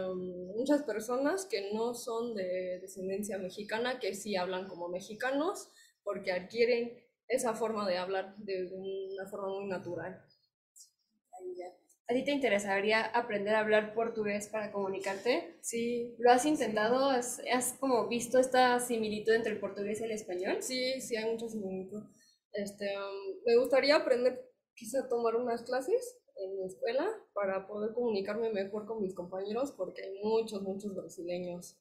muchas 0.56 0.84
personas 0.84 1.46
que 1.46 1.72
no 1.74 1.94
son 1.94 2.36
de 2.36 2.80
descendencia 2.82 3.38
mexicana, 3.38 4.00
que 4.00 4.14
sí 4.16 4.36
hablan 4.36 4.68
como 4.68 4.90
mexicanos, 4.90 5.70
porque 6.04 6.32
adquieren 6.32 7.00
esa 7.28 7.54
forma 7.54 7.88
de 7.88 7.98
hablar 7.98 8.36
de 8.38 8.72
una 8.74 9.28
forma 9.28 9.50
muy 9.50 9.68
natural. 9.68 10.24
¿A 12.08 12.14
ti 12.14 12.24
te 12.24 12.32
interesaría 12.32 13.04
aprender 13.04 13.56
a 13.56 13.60
hablar 13.62 13.96
portugués 13.96 14.48
para 14.50 14.72
comunicarte? 14.72 15.58
Sí, 15.62 16.16
¿Lo 16.20 16.32
has 16.32 16.46
intentado? 16.46 17.10
¿Has, 17.10 17.42
has 17.52 17.74
como 17.80 18.08
visto 18.08 18.38
esta 18.38 18.80
similitud 18.80 19.34
entre 19.34 19.54
el 19.54 19.60
portugués 19.60 20.02
y 20.02 20.04
el 20.04 20.12
español? 20.12 20.62
sí, 20.62 21.02
sí 21.02 21.16
hay 21.16 21.32
muchos 21.32 21.54
similitud. 21.54 22.04
Este, 22.54 22.96
um, 22.98 23.42
me 23.46 23.58
gustaría 23.58 23.96
aprender, 23.96 24.40
quizá 24.76 25.10
tomar 25.10 25.36
unas 25.36 25.64
clases 25.64 26.20
en 26.38 26.56
mi 26.56 26.66
escuela 26.66 27.08
para 27.34 27.66
poder 27.66 27.94
comunicarme 27.94 28.52
mejor 28.52 28.86
con 28.86 29.02
mis 29.02 29.16
compañeros, 29.16 29.72
porque 29.72 30.04
hay 30.04 30.20
muchos, 30.24 30.62
muchos 30.62 30.94
brasileños. 30.96 31.76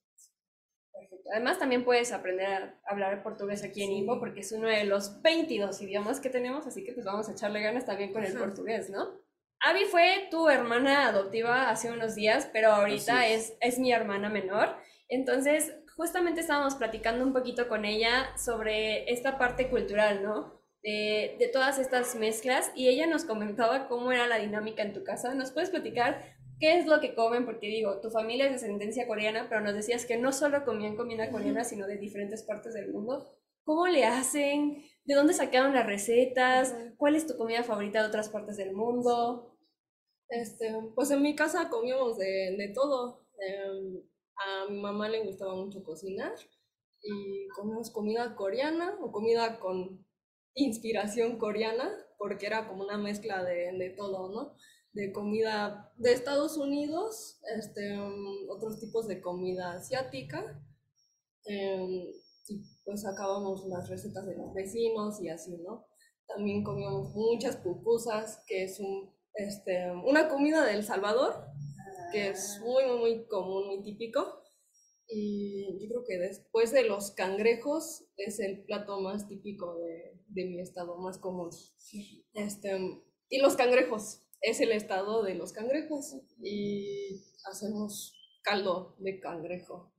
Perfecto. 0.93 1.29
Además, 1.33 1.59
también 1.59 1.85
puedes 1.85 2.13
aprender 2.13 2.47
a 2.47 2.81
hablar 2.87 3.23
portugués 3.23 3.63
aquí 3.63 3.83
en 3.83 3.93
Ipo, 3.93 4.19
porque 4.21 4.41
es 4.41 4.53
uno 4.53 4.69
de 4.69 4.85
los 4.85 5.21
22 5.23 5.83
idiomas 5.83 6.21
que 6.21 6.31
tenemos, 6.31 6.67
así 6.67 6.83
que 6.83 6.93
pues 6.93 7.05
vamos 7.05 7.29
a 7.29 7.33
echarle 7.33 7.61
ganas 7.61 7.85
también 7.85 8.13
con 8.13 8.25
el 8.25 8.35
Ajá. 8.35 8.47
portugués, 8.47 8.89
¿no? 8.91 9.24
Abby 9.65 9.85
fue 9.91 10.29
tu 10.31 10.49
hermana 10.49 11.09
adoptiva 11.09 11.71
hace 11.71 11.91
unos 11.91 12.15
días, 12.15 12.49
pero 12.53 12.71
ahorita 12.71 13.21
Así 13.21 13.33
es, 13.33 13.57
es 13.61 13.79
mi 13.79 13.93
hermana 13.93 14.29
menor. 14.29 14.77
Entonces, 15.09 15.73
justamente 15.97 16.41
estábamos 16.41 16.75
platicando 16.75 17.25
un 17.25 17.33
poquito 17.33 17.69
con 17.69 17.85
ella 17.85 18.37
sobre 18.37 19.11
esta 19.11 19.39
parte 19.39 19.69
cultural, 19.71 20.23
¿no? 20.23 20.65
de, 20.85 21.37
de 21.39 21.49
todas 21.49 21.79
estas 21.79 22.15
mezclas 22.15 22.71
y 22.77 22.89
ella 22.89 23.07
nos 23.07 23.25
comentaba 23.25 23.89
cómo 23.89 24.13
era 24.13 24.29
la 24.29 24.39
dinámica 24.39 24.83
en 24.83 24.93
tu 24.93 25.03
casa. 25.03 25.35
¿Nos 25.35 25.51
puedes 25.51 25.71
platicar 25.71 26.23
qué 26.61 26.79
es 26.79 26.87
lo 26.87 27.01
que 27.01 27.15
comen? 27.15 27.47
Porque 27.47 27.69
digo, 27.69 28.01
tu 28.01 28.11
familia 28.11 28.45
es 28.45 28.51
de 28.51 28.57
ascendencia 28.57 29.07
coreana, 29.07 29.47
pero 29.49 29.63
nos 29.63 29.75
decías 29.75 30.05
que 30.05 30.19
no 30.19 30.31
solo 30.31 30.65
comían 30.65 30.95
comida 30.95 31.31
coreana, 31.31 31.65
sino 31.65 31.87
de 31.87 31.97
diferentes 31.97 32.43
partes 32.43 32.75
del 32.75 32.93
mundo. 32.93 33.35
¿Cómo 33.65 33.87
le 33.87 34.05
hacen? 34.05 34.85
¿De 35.07 35.15
dónde 35.15 35.33
sacaron 35.33 35.73
las 35.73 35.87
recetas? 35.87 36.77
¿Cuál 36.99 37.17
es 37.17 37.27
tu 37.27 37.39
comida 37.39 37.63
favorita 37.63 38.03
de 38.03 38.09
otras 38.09 38.29
partes 38.29 38.59
del 38.59 38.75
mundo? 38.75 39.54
Este, 40.29 40.73
pues 40.95 41.11
en 41.11 41.23
mi 41.23 41.35
casa 41.37 41.69
comíamos 41.69 42.17
de, 42.19 42.57
de 42.57 42.73
todo. 42.75 43.27
Em, 43.39 44.03
a 44.37 44.71
mi 44.71 44.81
mamá 44.81 45.09
le 45.09 45.25
gustaba 45.25 45.55
mucho 45.55 45.83
cocinar 45.85 46.35
y 47.03 47.49
comíamos 47.55 47.91
comida 47.91 48.35
coreana 48.35 48.97
o 49.01 49.13
comida 49.13 49.61
con 49.61 50.05
inspiración 50.55 51.39
coreana, 51.39 51.91
porque 52.19 52.47
era 52.47 52.69
como 52.69 52.85
una 52.85 52.97
mezcla 52.99 53.43
de, 53.45 53.73
de 53.77 53.91
todo, 53.91 54.31
¿no? 54.31 54.57
De 54.93 55.13
comida 55.13 55.93
de 55.97 56.13
Estados 56.13 56.57
Unidos, 56.57 57.41
este, 57.57 57.99
um, 57.99 58.49
otros 58.49 58.79
tipos 58.81 59.09
de 59.09 59.21
comida 59.21 59.73
asiática, 59.73 60.63
em, 61.45 62.07
y 62.49 62.63
pues 62.85 63.03
sacábamos 63.03 63.67
las 63.67 63.89
recetas 63.89 64.27
de 64.27 64.37
los 64.37 64.55
vecinos 64.55 65.21
y 65.21 65.29
así, 65.29 65.57
¿no? 65.59 65.87
También 66.27 66.63
comíamos 66.63 67.15
muchas 67.15 67.57
pupusas, 67.57 68.43
que 68.47 68.65
es 68.65 68.81
un, 68.81 69.13
este, 69.35 69.91
una 69.91 70.29
comida 70.29 70.65
del 70.65 70.85
Salvador, 70.85 71.47
que 72.13 72.29
es 72.29 72.61
muy, 72.61 72.85
muy, 72.85 72.99
muy 72.99 73.27
común, 73.27 73.67
muy 73.67 73.83
típico. 73.83 74.43
Y 75.07 75.79
yo 75.83 75.89
creo 75.89 76.05
que 76.07 76.19
después 76.19 76.73
de 76.73 76.85
los 76.85 77.11
cangrejos 77.11 78.07
es 78.17 78.41
el 78.41 78.65
plato 78.65 79.01
más 79.01 79.29
típico 79.29 79.77
de, 79.79 80.21
de 80.29 80.45
mi 80.47 80.61
estado, 80.61 80.97
más 80.99 81.19
común. 81.19 81.51
Este, 82.33 83.03
y 83.29 83.39
los 83.39 83.55
cangrejos, 83.57 84.23
es 84.41 84.61
el 84.61 84.73
estado 84.73 85.23
de 85.23 85.35
los 85.35 85.53
cangrejos. 85.53 86.17
Y 86.41 87.23
hacemos 87.51 88.15
caldo 88.43 88.95
de 88.99 89.19
cangrejo, 89.19 89.93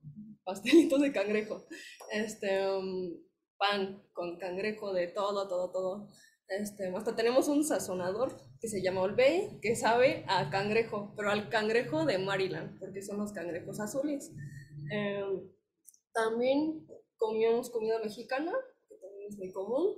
pastelitos 0.44 1.00
de 1.02 1.12
cangrejo, 1.12 1.66
este, 2.12 2.66
um, 2.68 3.12
pan 3.58 4.02
con 4.12 4.38
cangrejo 4.38 4.92
de 4.92 5.08
todo, 5.08 5.48
todo, 5.48 5.70
todo. 5.70 6.08
Este, 6.48 6.86
hasta 6.94 7.16
tenemos 7.16 7.48
un 7.48 7.64
sazonador 7.64 8.36
que 8.60 8.68
se 8.68 8.80
llama 8.80 9.02
Old 9.02 9.16
Bay, 9.16 9.58
que 9.60 9.74
sabe 9.74 10.24
a 10.28 10.48
cangrejo, 10.48 11.12
pero 11.16 11.30
al 11.30 11.48
cangrejo 11.48 12.04
de 12.04 12.18
Maryland, 12.18 12.78
porque 12.78 13.02
son 13.02 13.18
los 13.18 13.32
cangrejos 13.32 13.80
azules. 13.80 14.30
Em, 14.92 15.42
también 16.12 16.86
comíamos 17.16 17.70
comida 17.70 17.98
mexicana, 17.98 18.52
que 18.88 18.96
también 18.96 19.28
es 19.28 19.38
muy 19.38 19.52
común. 19.52 19.96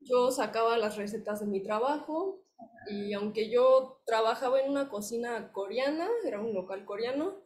Yo 0.00 0.30
sacaba 0.32 0.78
las 0.78 0.96
recetas 0.96 1.40
de 1.40 1.46
mi 1.46 1.62
trabajo 1.62 2.42
y 2.90 3.12
aunque 3.12 3.50
yo 3.50 4.00
trabajaba 4.04 4.60
en 4.60 4.70
una 4.70 4.88
cocina 4.88 5.52
coreana, 5.52 6.08
era 6.26 6.40
un 6.40 6.54
local 6.54 6.84
coreano, 6.84 7.36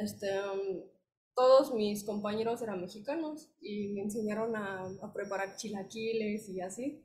este, 0.00 0.28
em, 0.28 0.82
todos 1.34 1.72
mis 1.74 2.04
compañeros 2.04 2.62
eran 2.62 2.80
mexicanos 2.80 3.50
y 3.60 3.88
me 3.92 4.02
enseñaron 4.02 4.56
a, 4.56 4.84
a 5.02 5.12
preparar 5.12 5.56
chilaquiles 5.56 6.48
y 6.48 6.60
así. 6.60 7.04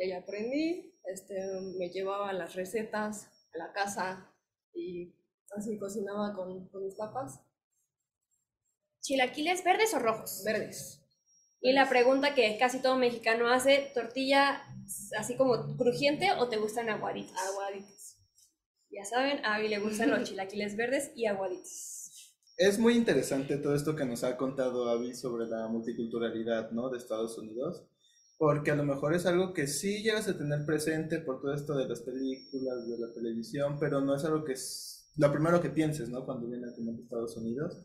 Y 0.00 0.04
ahí 0.04 0.12
aprendí, 0.12 0.94
este, 1.04 1.34
me 1.78 1.90
llevaba 1.90 2.32
las 2.32 2.54
recetas 2.54 3.28
a 3.52 3.58
la 3.58 3.70
casa 3.74 4.32
y 4.72 5.14
así 5.54 5.78
cocinaba 5.78 6.34
con, 6.34 6.68
con 6.70 6.84
mis 6.84 6.94
papás. 6.94 7.38
¿Chilaquiles 9.00 9.62
verdes 9.62 9.92
o 9.92 9.98
rojos? 9.98 10.42
Verdes. 10.42 11.02
Y 11.60 11.72
la 11.74 11.86
pregunta 11.86 12.34
que 12.34 12.56
casi 12.58 12.80
todo 12.80 12.96
mexicano 12.96 13.48
hace, 13.48 13.90
¿tortilla 13.92 14.62
así 15.18 15.36
como 15.36 15.76
crujiente 15.76 16.32
o 16.32 16.48
te 16.48 16.56
gustan 16.56 16.88
aguaditos? 16.88 17.36
Aguaditos. 17.36 18.16
Ya 18.88 19.04
saben, 19.04 19.44
a 19.44 19.56
Abby 19.56 19.68
le 19.68 19.80
gustan 19.80 20.10
los 20.10 20.26
chilaquiles 20.26 20.76
verdes 20.76 21.12
y 21.14 21.26
aguaditos. 21.26 22.36
Es 22.56 22.78
muy 22.78 22.94
interesante 22.94 23.58
todo 23.58 23.74
esto 23.74 23.94
que 23.94 24.06
nos 24.06 24.24
ha 24.24 24.38
contado 24.38 24.88
Abby 24.88 25.14
sobre 25.14 25.46
la 25.46 25.68
multiculturalidad, 25.68 26.70
¿no? 26.70 26.88
De 26.88 26.96
Estados 26.96 27.36
Unidos, 27.36 27.84
porque 28.40 28.70
a 28.70 28.74
lo 28.74 28.84
mejor 28.84 29.14
es 29.14 29.26
algo 29.26 29.52
que 29.52 29.66
sí 29.66 30.02
llegas 30.02 30.26
a 30.26 30.38
tener 30.38 30.64
presente 30.64 31.18
por 31.18 31.42
todo 31.42 31.52
esto 31.52 31.76
de 31.76 31.86
las 31.86 32.00
películas, 32.00 32.88
de 32.88 32.98
la 32.98 33.12
televisión, 33.12 33.76
pero 33.78 34.00
no 34.00 34.16
es 34.16 34.24
algo 34.24 34.46
que 34.46 34.54
es 34.54 35.12
lo 35.18 35.30
primero 35.30 35.60
que 35.60 35.68
pienses, 35.68 36.08
¿no? 36.08 36.24
Cuando 36.24 36.48
viene 36.48 36.66
a 36.66 36.74
tener 36.74 36.94
Estados 36.94 37.36
Unidos. 37.36 37.84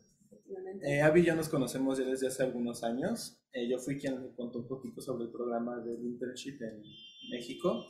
Eh, 0.80 1.02
Abby 1.02 1.20
y 1.20 1.24
yo 1.26 1.34
nos 1.34 1.50
conocemos 1.50 1.98
ya 1.98 2.06
desde 2.06 2.28
hace 2.28 2.42
algunos 2.42 2.84
años. 2.84 3.38
Eh, 3.52 3.68
yo 3.68 3.78
fui 3.78 3.98
quien 3.98 4.22
le 4.22 4.34
contó 4.34 4.60
un 4.60 4.66
poquito 4.66 5.02
sobre 5.02 5.24
el 5.24 5.30
programa 5.30 5.76
del 5.80 6.02
internship 6.02 6.62
en 6.62 6.82
México. 7.30 7.84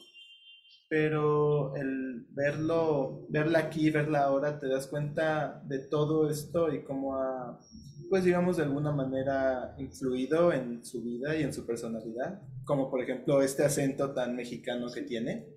Pero 0.88 1.76
el 1.76 2.26
verlo, 2.30 3.28
verla 3.28 3.60
aquí, 3.60 3.90
verla 3.90 4.24
ahora, 4.24 4.58
te 4.58 4.66
das 4.66 4.88
cuenta 4.88 5.62
de 5.66 5.78
todo 5.78 6.28
esto 6.28 6.74
y 6.74 6.82
cómo 6.82 7.14
ha, 7.14 7.60
pues 8.08 8.24
digamos, 8.24 8.56
de 8.56 8.64
alguna 8.64 8.92
manera 8.92 9.74
influido 9.78 10.52
en 10.52 10.84
su 10.84 11.02
vida 11.02 11.36
y 11.36 11.42
en 11.42 11.52
su 11.52 11.66
personalidad. 11.66 12.42
Como 12.64 12.90
por 12.90 13.02
ejemplo 13.02 13.42
este 13.42 13.64
acento 13.64 14.12
tan 14.14 14.34
mexicano 14.36 14.90
que 14.92 15.02
tiene. 15.02 15.48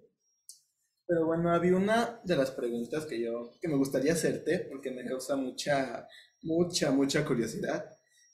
Pero 1.07 1.25
bueno, 1.25 1.51
había 1.51 1.75
una 1.75 2.21
de 2.23 2.35
las 2.35 2.51
preguntas 2.51 3.05
que 3.05 3.19
yo, 3.19 3.51
que 3.59 3.67
me 3.67 3.77
gustaría 3.77 4.13
hacerte, 4.13 4.59
porque 4.69 4.91
me 4.91 5.05
causa 5.05 5.35
mucha 5.35 6.07
mucha, 6.41 6.91
mucha 6.91 7.25
curiosidad, 7.25 7.85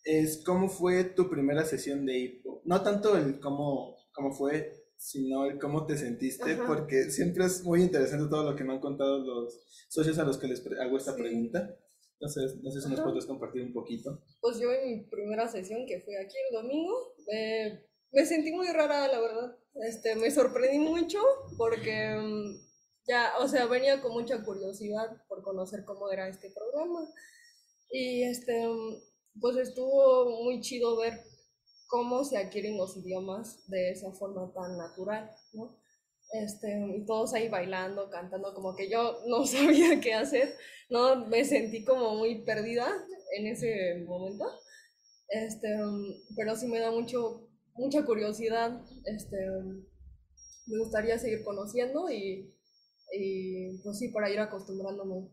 es 0.03 0.43
cómo 0.45 0.69
fue 0.69 1.03
tu 1.03 1.29
primera 1.29 1.65
sesión 1.65 2.05
de 2.05 2.17
hipo. 2.19 2.61
No 2.65 2.81
tanto 2.81 3.17
el 3.17 3.39
cómo, 3.39 3.95
cómo 4.13 4.31
fue, 4.33 4.85
sino 4.97 5.45
el 5.45 5.57
cómo 5.59 5.85
te 5.85 5.97
sentiste, 5.97 6.53
Ajá. 6.53 6.67
porque 6.67 7.09
siempre 7.09 7.45
es 7.45 7.63
muy 7.63 7.81
interesante 7.81 8.29
todo 8.29 8.51
lo 8.51 8.55
que 8.55 8.63
me 8.63 8.73
han 8.73 8.79
contado 8.79 9.19
los 9.25 9.65
socios 9.89 10.19
a 10.19 10.23
los 10.23 10.37
que 10.37 10.47
les 10.47 10.63
hago 10.79 10.97
esta 10.97 11.13
Sí. 11.15 11.21
pregunta. 11.21 11.75
Entonces, 12.19 12.55
no 12.63 12.71
sé 12.71 12.81
si 12.81 12.89
nos 12.89 13.01
puedes 13.01 13.25
compartir 13.25 13.63
un 13.63 13.73
poquito. 13.73 14.21
Pues 14.41 14.57
yo 14.59 14.71
en 14.71 14.87
mi 14.89 15.03
primera 15.05 15.47
sesión, 15.47 15.85
que 15.85 15.99
fue 16.01 16.17
aquí 16.17 16.35
el 16.49 16.55
domingo, 16.55 17.13
me, 17.27 17.83
me 18.11 18.25
sentí 18.25 18.51
muy 18.51 18.67
rara, 18.67 19.07
la 19.07 19.19
verdad. 19.19 19.57
Este, 19.87 20.15
me 20.15 20.31
sorprendí 20.31 20.79
mucho 20.79 21.19
porque 21.57 22.15
mm, 22.15 22.55
ya, 23.07 23.33
o 23.39 23.47
sea, 23.47 23.65
venía 23.65 24.01
con 24.01 24.13
mucha 24.13 24.43
curiosidad 24.43 25.21
por 25.27 25.43
conocer 25.43 25.83
cómo 25.83 26.09
era 26.09 26.29
este 26.29 26.51
programa. 26.51 27.09
Y 27.89 28.23
este, 28.23 28.65
mm, 28.67 29.39
pues 29.41 29.57
estuvo 29.57 30.43
muy 30.43 30.61
chido 30.61 30.97
ver 30.97 31.19
cómo 31.87 32.23
se 32.23 32.37
adquieren 32.37 32.77
los 32.77 32.95
idiomas 32.97 33.67
de 33.67 33.91
esa 33.91 34.11
forma 34.13 34.51
tan 34.53 34.77
natural, 34.77 35.29
¿no? 35.53 35.77
Este, 36.31 36.97
y 36.97 37.05
todos 37.05 37.33
ahí 37.33 37.47
bailando, 37.47 38.09
cantando, 38.09 38.53
como 38.53 38.75
que 38.75 38.89
yo 38.89 39.19
no 39.27 39.45
sabía 39.45 39.99
qué 39.99 40.13
hacer, 40.13 40.55
¿no? 40.89 41.25
Me 41.27 41.45
sentí 41.45 41.83
como 41.85 42.15
muy 42.15 42.43
perdida 42.43 42.87
en 43.37 43.47
ese 43.47 44.03
momento. 44.05 44.45
Este, 45.29 45.67
pero 46.35 46.55
sí 46.55 46.67
me 46.67 46.79
da 46.79 46.91
mucho, 46.91 47.49
mucha 47.75 48.05
curiosidad. 48.05 48.81
Este, 49.05 49.37
me 50.67 50.79
gustaría 50.79 51.17
seguir 51.17 51.43
conociendo 51.43 52.09
y, 52.09 52.53
y 53.11 53.77
pues 53.83 53.99
sí, 53.99 54.09
para 54.09 54.29
ir 54.29 54.39
acostumbrándome 54.39 55.29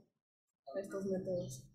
a 0.75 0.81
estos 0.81 1.05
métodos. 1.07 1.72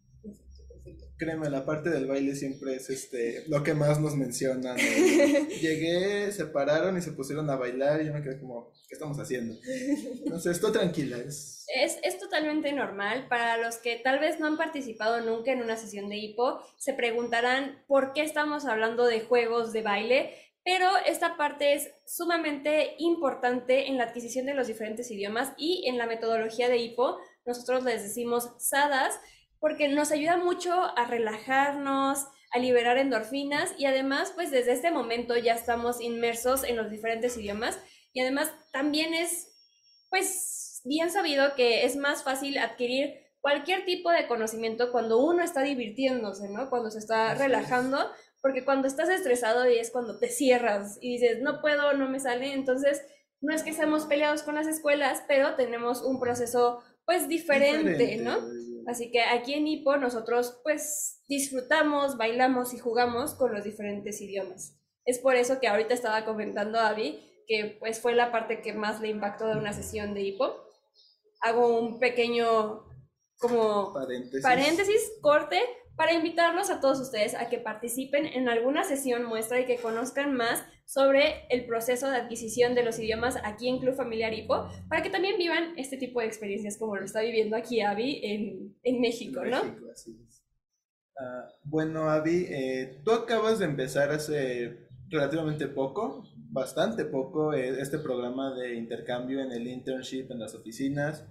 Créeme, 1.18 1.50
la 1.50 1.66
parte 1.66 1.90
del 1.90 2.06
baile 2.06 2.36
siempre 2.36 2.76
es 2.76 2.90
este, 2.92 3.44
lo 3.48 3.64
que 3.64 3.74
más 3.74 4.00
nos 4.00 4.16
mencionan. 4.16 4.78
¿no? 4.78 4.84
Llegué, 5.62 6.32
se 6.32 6.46
pararon 6.46 6.98
y 6.98 7.02
se 7.02 7.14
pusieron 7.14 7.50
a 7.50 7.56
bailar 7.56 8.02
y 8.02 8.06
yo 8.06 8.14
me 8.14 8.22
quedé 8.22 8.40
como, 8.40 8.72
¿qué 8.88 8.94
estamos 8.94 9.18
haciendo? 9.18 9.56
Sé, 10.40 10.52
estoy 10.52 10.72
tranquila. 10.72 11.18
Es, 11.18 11.66
Es, 11.76 11.98
es 12.04 12.20
totalmente 12.20 12.72
normal. 12.72 13.28
Para 13.30 13.58
los 13.58 13.78
que 13.78 13.96
tal 13.98 14.20
vez 14.20 14.40
no 14.40 14.46
han 14.46 14.58
participado 14.58 15.22
nunca 15.22 15.52
en 15.52 15.62
una 15.64 15.76
sesión 15.76 16.08
de 16.08 16.18
hipo, 16.18 16.60
se 16.78 16.94
preguntarán 16.94 17.84
por 17.88 18.14
qué 18.14 18.22
estamos 18.22 18.66
hablando 18.66 19.06
de 19.06 19.22
juegos 19.22 19.74
de 19.74 19.82
baile, 19.82 20.34
pero 20.64 20.90
esta 21.06 21.38
parte 21.38 21.74
es 21.74 21.90
sumamente 22.06 22.96
importante 23.00 23.88
en 23.88 23.98
la 23.98 24.04
adquisición 24.04 24.46
de 24.46 24.54
los 24.54 24.68
diferentes 24.68 25.10
idiomas 25.10 25.54
y 25.58 25.88
en 25.88 25.98
la 25.98 26.08
metodología 26.08 26.68
de 26.68 26.76
hipo. 26.76 27.18
Nosotros 27.46 27.86
les 27.86 28.04
decimos 28.04 28.52
SADAS 28.60 29.18
porque 29.60 29.88
nos 29.88 30.12
ayuda 30.12 30.38
mucho 30.38 30.74
a 30.98 31.06
relajarnos, 31.06 32.28
a 32.52 32.60
liberar 32.60 32.98
endorfinas 32.98 33.74
y 33.78 33.86
además, 33.86 34.32
pues 34.36 34.52
desde 34.52 34.72
este 34.74 34.92
momento 34.92 35.38
ya 35.38 35.54
estamos 35.54 36.02
inmersos 36.02 36.64
en 36.64 36.78
los 36.78 36.90
diferentes 36.90 37.38
idiomas 37.38 37.80
y 38.14 38.22
además 38.22 38.52
también 38.72 39.14
es, 39.14 39.50
pues, 40.10 40.82
bien 40.86 41.12
sabido 41.12 41.56
que 41.56 41.86
es 41.86 41.98
más 41.98 42.24
fácil 42.24 42.58
adquirir 42.58 43.16
cualquier 43.42 43.86
tipo 43.86 44.10
de 44.12 44.28
conocimiento 44.28 44.92
cuando 44.92 45.20
uno 45.20 45.44
está 45.44 45.62
divirtiéndose, 45.62 46.50
¿no? 46.50 46.70
Cuando 46.70 46.90
se 46.92 47.00
está 47.00 47.32
Así 47.32 47.34
es. 47.34 47.48
relajando, 47.48 48.12
porque 48.42 48.64
cuando 48.64 48.88
estás 48.88 49.10
estresado 49.10 49.70
y 49.70 49.78
es 49.78 49.92
cuando 49.92 50.18
te 50.20 50.30
cierras 50.30 50.98
y 51.02 51.14
dices, 51.14 51.42
no 51.42 51.62
puedo, 51.62 51.94
no 51.94 52.10
me 52.10 52.20
sale, 52.20 52.54
entonces 52.54 53.04
no 53.42 53.54
es 53.54 53.64
que 53.64 53.70
estemos 53.72 54.06
peleados 54.06 54.44
con 54.44 54.56
las 54.56 54.68
escuelas, 54.68 55.24
pero 55.28 55.56
tenemos 55.56 56.02
un 56.02 56.20
proceso 56.20 56.82
pues 57.06 57.28
diferente, 57.28 58.18
¿no? 58.18 58.40
Así 58.88 59.12
que 59.12 59.22
aquí 59.22 59.54
en 59.54 59.68
Hipo 59.68 59.98
nosotros 59.98 60.60
pues 60.64 61.24
disfrutamos, 61.28 62.18
bailamos 62.18 62.74
y 62.74 62.80
jugamos 62.80 63.36
con 63.36 63.54
los 63.54 63.64
diferentes 63.64 64.22
idiomas. 64.22 64.80
Es 65.06 65.20
por 65.20 65.36
eso 65.36 65.60
que 65.60 65.68
ahorita 65.68 65.94
estaba 65.94 66.26
comentando 66.26 66.80
Abby 66.80 67.24
que 67.48 67.78
pues 67.80 68.02
fue 68.02 68.14
la 68.14 68.32
parte 68.32 68.62
que 68.62 68.74
más 68.74 69.00
le 69.02 69.10
impactó 69.10 69.48
de 69.48 69.58
una 69.58 69.74
sesión 69.74 70.14
de 70.14 70.22
hipo. 70.22 70.54
Hago 71.42 71.80
un 71.80 72.00
pequeño 72.00 72.84
como 73.40 73.94
Paréntesis. 73.94 74.44
paréntesis, 74.44 75.12
corte, 75.22 75.62
para 75.96 76.14
invitarlos 76.14 76.70
a 76.70 76.82
todos 76.82 77.00
ustedes 77.00 77.36
a 77.36 77.50
que 77.50 77.58
participen 77.58 78.26
en 78.26 78.50
alguna 78.50 78.84
sesión 78.84 79.24
muestra 79.24 79.60
y 79.60 79.66
que 79.66 79.78
conozcan 79.78 80.34
más 80.34 80.64
sobre 80.88 81.46
el 81.50 81.66
proceso 81.66 82.10
de 82.10 82.16
adquisición 82.16 82.74
de 82.74 82.82
los 82.82 82.98
idiomas 82.98 83.36
aquí 83.44 83.68
en 83.68 83.80
Club 83.80 83.94
Familiar 83.94 84.34
Hipo, 84.34 84.70
para 84.88 85.04
que 85.04 85.10
también 85.10 85.38
vivan 85.38 85.74
este 85.78 85.98
tipo 85.98 86.22
de 86.22 86.28
experiencias 86.28 86.78
como 86.78 86.96
lo 86.96 87.04
está 87.04 87.20
viviendo 87.20 87.58
aquí 87.58 87.82
Abby 87.82 88.22
en, 88.24 88.74
en 88.84 89.02
México, 89.02 89.44
¿no? 89.44 89.58
Ah, 91.20 91.50
bueno, 91.64 92.10
Avi, 92.10 92.46
eh, 92.50 93.02
tú 93.04 93.12
acabas 93.12 93.60
de 93.60 93.66
empezar 93.66 94.12
hace 94.12 94.88
relativamente 95.10 95.68
poco, 95.68 96.24
bastante 96.36 97.04
poco, 97.04 97.54
eh, 97.54 97.82
este 97.82 98.00
programa 98.00 98.56
de 98.56 98.76
intercambio 98.76 99.42
en 99.42 99.52
el 99.52 99.68
internship, 99.68 100.32
en 100.32 100.40
las 100.40 100.56
oficinas. 100.56 101.26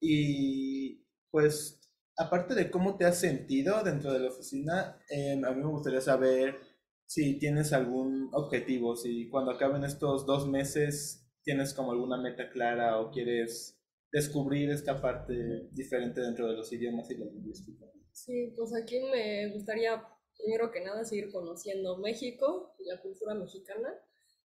Y 0.00 1.04
pues, 1.30 1.88
aparte 2.16 2.56
de 2.56 2.68
cómo 2.68 2.96
te 2.96 3.04
has 3.04 3.18
sentido 3.20 3.84
dentro 3.84 4.12
de 4.12 4.18
la 4.18 4.28
oficina, 4.28 4.98
eh, 5.08 5.40
a 5.44 5.50
mí 5.52 5.62
me 5.62 5.70
gustaría 5.70 6.00
saber 6.00 6.71
si 7.12 7.38
tienes 7.38 7.74
algún 7.74 8.30
objetivo, 8.32 8.96
si 8.96 9.28
cuando 9.28 9.50
acaben 9.50 9.84
estos 9.84 10.24
dos 10.24 10.48
meses 10.48 11.28
tienes 11.42 11.74
como 11.74 11.92
alguna 11.92 12.16
meta 12.16 12.48
clara 12.48 13.00
o 13.00 13.10
quieres 13.10 13.78
descubrir 14.10 14.70
esta 14.70 15.02
parte 15.02 15.68
diferente 15.72 16.22
dentro 16.22 16.48
de 16.48 16.56
los 16.56 16.72
idiomas 16.72 17.10
y 17.10 17.18
la 17.18 17.26
lingüística. 17.26 17.84
Sí, 18.12 18.54
pues 18.56 18.72
aquí 18.74 18.98
me 19.00 19.52
gustaría 19.52 20.02
primero 20.38 20.70
que 20.70 20.80
nada 20.80 21.04
seguir 21.04 21.30
conociendo 21.30 21.98
México 21.98 22.74
y 22.78 22.88
la 22.88 22.98
cultura 23.02 23.34
mexicana. 23.34 23.92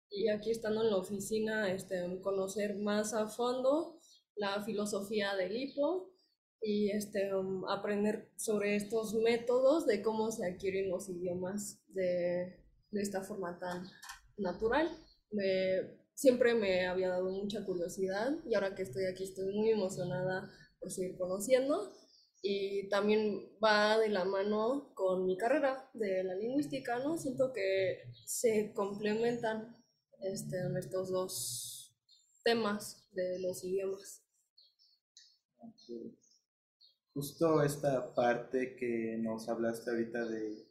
Y 0.08 0.30
aquí 0.30 0.50
estando 0.50 0.82
en 0.82 0.90
la 0.90 0.96
oficina, 0.96 1.70
este, 1.70 1.96
conocer 2.22 2.76
más 2.78 3.12
a 3.12 3.28
fondo 3.28 4.00
la 4.34 4.62
filosofía 4.62 5.34
del 5.34 5.54
hipo 5.54 6.15
y 6.60 6.90
este, 6.90 7.34
um, 7.34 7.68
aprender 7.68 8.30
sobre 8.36 8.76
estos 8.76 9.14
métodos 9.14 9.86
de 9.86 10.02
cómo 10.02 10.30
se 10.30 10.46
adquieren 10.46 10.90
los 10.90 11.08
idiomas 11.08 11.80
de, 11.88 12.56
de 12.90 13.02
esta 13.02 13.22
forma 13.22 13.58
tan 13.58 13.86
natural. 14.36 14.90
Me, 15.30 15.96
siempre 16.14 16.54
me 16.54 16.86
había 16.86 17.10
dado 17.10 17.30
mucha 17.30 17.64
curiosidad 17.64 18.32
y 18.44 18.54
ahora 18.54 18.74
que 18.74 18.82
estoy 18.82 19.04
aquí 19.04 19.24
estoy 19.24 19.54
muy 19.54 19.70
emocionada 19.70 20.50
por 20.80 20.90
seguir 20.90 21.16
conociendo 21.16 21.92
y 22.42 22.88
también 22.88 23.50
va 23.62 23.98
de 23.98 24.08
la 24.08 24.24
mano 24.24 24.92
con 24.94 25.26
mi 25.26 25.36
carrera 25.36 25.90
de 25.94 26.22
la 26.22 26.34
lingüística, 26.34 26.98
¿no? 27.00 27.18
Siento 27.18 27.52
que 27.52 28.02
se 28.24 28.72
complementan 28.72 29.74
este, 30.20 30.56
estos 30.78 31.10
dos 31.10 31.96
temas 32.44 33.08
de 33.12 33.40
los 33.40 33.64
idiomas. 33.64 34.22
Justo 37.16 37.62
esta 37.62 38.14
parte 38.14 38.76
que 38.76 39.16
nos 39.18 39.48
hablaste 39.48 39.90
ahorita 39.90 40.26
de 40.26 40.66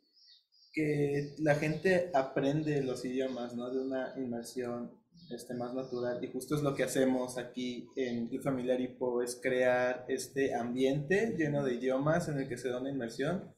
que 0.71 1.33
la 1.39 1.55
gente 1.55 2.11
aprende 2.13 2.83
los 2.83 3.03
idiomas, 3.03 3.55
¿no? 3.55 3.71
De 3.71 3.79
una 3.79 4.13
inmersión 4.15 4.91
este, 5.31 5.55
más 5.55 5.73
natural. 5.73 6.23
Y 6.23 6.31
justo 6.31 6.53
es 6.53 6.61
lo 6.61 6.75
que 6.75 6.83
hacemos 6.83 7.39
aquí 7.39 7.89
en 7.95 8.27
Club 8.27 8.43
Familiar 8.43 8.79
Hipo, 8.79 9.23
es 9.23 9.39
crear 9.41 10.05
este 10.07 10.53
ambiente 10.53 11.33
lleno 11.35 11.63
de 11.63 11.73
idiomas 11.73 12.27
en 12.27 12.37
el 12.37 12.47
que 12.47 12.59
se 12.59 12.69
da 12.69 12.79
una 12.79 12.91
inmersión. 12.91 13.51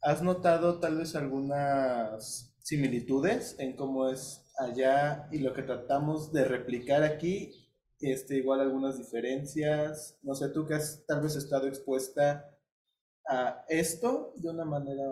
¿Has 0.00 0.22
notado 0.22 0.78
tal 0.78 0.98
vez 0.98 1.16
algunas 1.16 2.54
similitudes 2.60 3.56
en 3.58 3.74
cómo 3.74 4.08
es 4.08 4.46
allá 4.56 5.26
y 5.32 5.38
lo 5.38 5.52
que 5.52 5.64
tratamos 5.64 6.32
de 6.32 6.44
replicar 6.44 7.02
aquí? 7.02 7.59
Este, 8.00 8.36
igual 8.36 8.60
algunas 8.60 8.98
diferencias. 8.98 10.18
No 10.22 10.34
sé, 10.34 10.48
tú 10.48 10.66
que 10.66 10.74
has 10.74 11.04
tal 11.06 11.22
vez 11.22 11.36
estado 11.36 11.66
expuesta 11.68 12.56
a 13.28 13.64
esto 13.68 14.32
de 14.36 14.50
una 14.50 14.64
manera, 14.64 15.04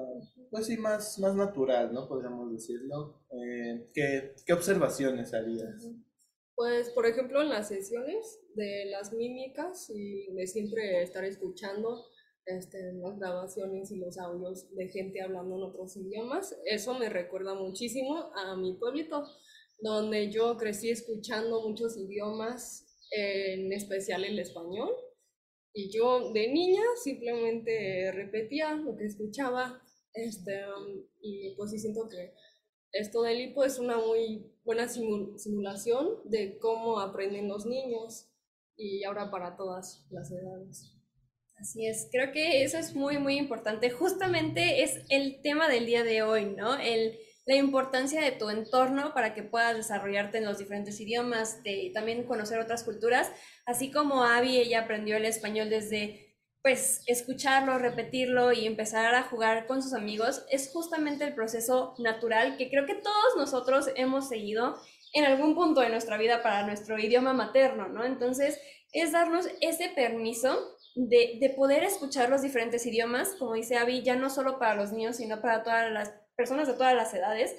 pues 0.51 0.66
sí, 0.66 0.77
más, 0.77 1.18
más 1.18 1.35
natural, 1.35 1.92
¿no? 1.92 2.09
Podríamos 2.09 2.51
decirlo. 2.51 3.22
Eh, 3.31 3.90
¿qué, 3.94 4.35
¿Qué 4.44 4.53
observaciones 4.53 5.35
harías? 5.35 5.87
Pues, 6.57 6.90
por 6.90 7.07
ejemplo, 7.07 7.40
en 7.40 7.51
las 7.51 7.68
sesiones 7.68 8.40
de 8.57 8.87
las 8.87 9.12
mímicas 9.12 9.88
y 9.90 10.33
de 10.33 10.46
siempre 10.46 11.03
estar 11.03 11.24
escuchando 11.24 12.07
este, 12.46 12.94
las 12.94 13.18
grabaciones 13.18 13.92
y 13.92 13.98
los 13.98 14.18
audios 14.18 14.74
de 14.74 14.88
gente 14.88 15.20
hablando 15.20 15.57
en 15.57 15.62
otros 15.62 15.96
idiomas, 15.96 16.57
eso 16.64 16.98
me 16.98 17.11
recuerda 17.11 17.55
muchísimo 17.55 18.33
a 18.35 18.57
mi 18.57 18.72
pueblito, 18.72 19.22
donde 19.81 20.31
yo 20.31 20.57
crecí 20.57 20.91
escuchando 20.91 21.62
muchos 21.69 21.97
idiomas, 21.97 22.85
en 23.11 23.73
especial 23.73 24.25
el 24.25 24.38
español. 24.38 24.91
Y 25.73 25.91
yo 25.91 26.33
de 26.33 26.49
niña 26.49 26.83
simplemente 27.03 28.11
repetía 28.12 28.75
lo 28.75 28.97
que 28.97 29.05
escuchaba, 29.05 29.81
este, 30.14 30.61
y 31.21 31.55
pues 31.57 31.71
sí 31.71 31.79
siento 31.79 32.09
que 32.09 32.33
esto 32.93 33.23
del 33.23 33.41
hipo 33.41 33.64
es 33.64 33.79
una 33.79 33.99
muy 33.99 34.51
buena 34.64 34.87
simu- 34.88 35.37
simulación 35.38 36.21
de 36.25 36.59
cómo 36.59 36.99
aprenden 37.01 37.49
los 37.49 37.67
niños 37.67 38.27
y 38.77 39.05
ahora 39.05 39.31
para 39.31 39.57
todas 39.57 40.07
las 40.11 40.31
edades. 40.33 40.95
Así 41.61 41.87
es, 41.87 42.09
creo 42.11 42.33
que 42.33 42.62
eso 42.62 42.79
es 42.79 42.95
muy, 42.95 43.19
muy 43.19 43.37
importante. 43.37 43.91
Justamente 43.91 44.83
es 44.83 45.01
el 45.11 45.43
tema 45.43 45.69
del 45.69 45.87
día 45.87 46.03
de 46.05 46.23
hoy, 46.23 46.47
¿no? 46.47 46.77
El, 46.79 47.19
la 47.48 47.56
importancia 47.56 48.20
de 48.20 48.32
tu 48.32 48.50
entorno 48.50 49.14
para 49.14 49.32
que 49.32 49.42
puedas 49.42 49.74
desarrollarte 49.74 50.37
en 50.37 50.44
los 50.44 50.58
diferentes 50.58 51.00
idiomas, 51.00 51.62
de 51.62 51.90
también 51.94 52.24
conocer 52.24 52.61
otras 52.61 52.84
culturas, 52.84 53.32
así 53.64 53.90
como 53.90 54.22
Abby, 54.22 54.58
ella 54.58 54.80
aprendió 54.80 55.16
el 55.16 55.24
español 55.24 55.70
desde 55.70 56.37
pues 56.62 57.00
escucharlo, 57.06 57.78
repetirlo 57.78 58.52
y 58.52 58.66
empezar 58.66 59.14
a 59.14 59.22
jugar 59.22 59.66
con 59.66 59.82
sus 59.82 59.94
amigos, 59.94 60.44
es 60.50 60.70
justamente 60.70 61.24
el 61.24 61.34
proceso 61.34 61.94
natural 61.96 62.58
que 62.58 62.68
creo 62.68 62.84
que 62.84 62.96
todos 62.96 63.37
nosotros 63.38 63.88
hemos 63.96 64.28
seguido 64.28 64.76
en 65.14 65.24
algún 65.24 65.54
punto 65.54 65.80
de 65.80 65.88
nuestra 65.88 66.18
vida 66.18 66.42
para 66.42 66.66
nuestro 66.66 66.98
idioma 66.98 67.32
materno, 67.32 67.88
¿no? 67.88 68.04
Entonces, 68.04 68.61
es 68.92 69.12
darnos 69.12 69.48
ese 69.62 69.88
permiso 69.88 70.76
de, 70.94 71.38
de 71.40 71.48
poder 71.56 71.82
escuchar 71.82 72.28
los 72.28 72.42
diferentes 72.42 72.84
idiomas, 72.84 73.37
como 73.38 73.54
dice 73.54 73.78
Abby, 73.78 74.02
ya 74.02 74.16
no 74.16 74.28
solo 74.28 74.58
para 74.58 74.74
los 74.74 74.92
niños, 74.92 75.16
sino 75.16 75.40
para 75.40 75.62
todas 75.62 75.90
las 75.90 76.12
personas 76.38 76.68
de 76.68 76.74
todas 76.74 76.94
las 76.94 77.12
edades. 77.12 77.55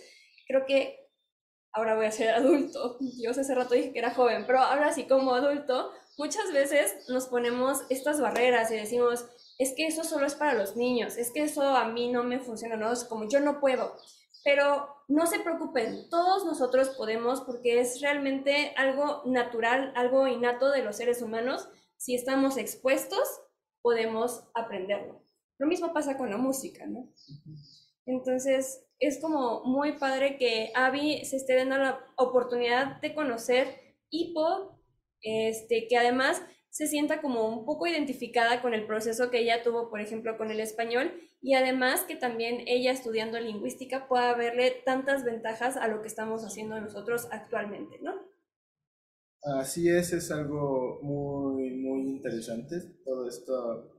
Creo 0.48 0.66
que 0.66 1.12
ahora 1.74 1.96
voy 1.96 2.06
a 2.06 2.12
ser 2.12 2.30
adulto. 2.30 2.98
Yo 3.22 3.32
hace 3.32 3.54
rato 3.54 3.76
dije 3.76 3.92
que 3.92 4.00
era 4.00 4.16
joven, 4.16 4.46
pero 4.48 4.60
ahora 4.60 4.92
sí 4.94 5.06
como 5.06 5.36
adulto, 5.36 5.92
muchas 6.18 6.52
veces 6.54 7.06
nos 7.10 7.28
ponemos 7.28 7.84
estas 7.90 8.22
barreras 8.22 8.72
y 8.72 8.78
decimos, 8.78 9.26
es 9.60 9.74
que 9.76 9.86
eso 9.86 10.04
solo 10.06 10.26
es 10.26 10.36
para 10.36 10.54
los 10.54 10.78
niños, 10.78 11.18
es 11.18 11.32
que 11.32 11.44
eso 11.44 11.62
a 11.62 11.90
mí 11.90 12.10
no 12.10 12.24
me 12.24 12.40
funciona, 12.40 12.78
no, 12.78 12.92
es 12.92 13.04
como 13.04 13.28
yo 13.28 13.42
no 13.42 13.60
puedo. 13.60 13.96
Pero 14.46 14.88
no 15.10 15.28
se 15.28 15.40
preocupen, 15.40 16.10
todos 16.10 16.46
nosotros 16.46 16.90
podemos 16.92 17.42
porque 17.42 17.82
es 17.82 18.00
realmente 18.00 18.74
algo 18.78 19.24
natural, 19.26 19.92
algo 19.98 20.26
innato 20.28 20.72
de 20.72 20.84
los 20.84 20.96
seres 20.96 21.22
humanos. 21.22 21.68
Si 21.98 22.16
estamos 22.16 22.56
expuestos, 22.56 23.42
podemos 23.82 24.46
aprenderlo. 24.54 25.22
Lo 25.58 25.68
mismo 25.68 25.94
pasa 25.94 26.18
con 26.18 26.30
la 26.30 26.38
música, 26.38 26.86
¿no? 26.86 27.10
Entonces, 28.06 28.86
es 29.00 29.20
como 29.22 29.64
muy 29.64 29.98
padre 29.98 30.38
que 30.38 30.72
Abby 30.76 31.24
se 31.26 31.38
esté 31.38 31.56
dando 31.56 31.78
la 31.78 32.06
oportunidad 32.18 33.00
de 33.02 33.14
conocer 33.14 33.68
Hippo, 34.10 34.80
este, 35.22 35.88
que 35.88 35.98
además 35.98 36.42
se 36.70 36.88
sienta 36.88 37.22
como 37.22 37.48
un 37.48 37.66
poco 37.66 37.88
identificada 37.88 38.62
con 38.62 38.74
el 38.74 38.86
proceso 38.86 39.30
que 39.30 39.40
ella 39.40 39.64
tuvo, 39.64 39.90
por 39.90 40.02
ejemplo, 40.02 40.38
con 40.38 40.52
el 40.52 40.60
español, 40.60 41.12
y 41.42 41.54
además 41.54 42.02
que 42.02 42.16
también 42.16 42.64
ella 42.68 42.92
estudiando 42.92 43.40
lingüística 43.40 44.08
pueda 44.08 44.36
verle 44.36 44.82
tantas 44.86 45.24
ventajas 45.24 45.78
a 45.78 45.88
lo 45.88 46.02
que 46.02 46.08
estamos 46.08 46.44
haciendo 46.44 46.80
nosotros 46.80 47.28
actualmente, 47.32 48.00
¿no? 48.02 48.14
Así 49.42 49.90
es, 49.90 50.12
es 50.12 50.32
algo 50.32 51.00
muy, 51.02 51.72
muy 51.72 52.02
interesante. 52.10 52.76
Todo 53.06 53.28
esto, 53.28 53.96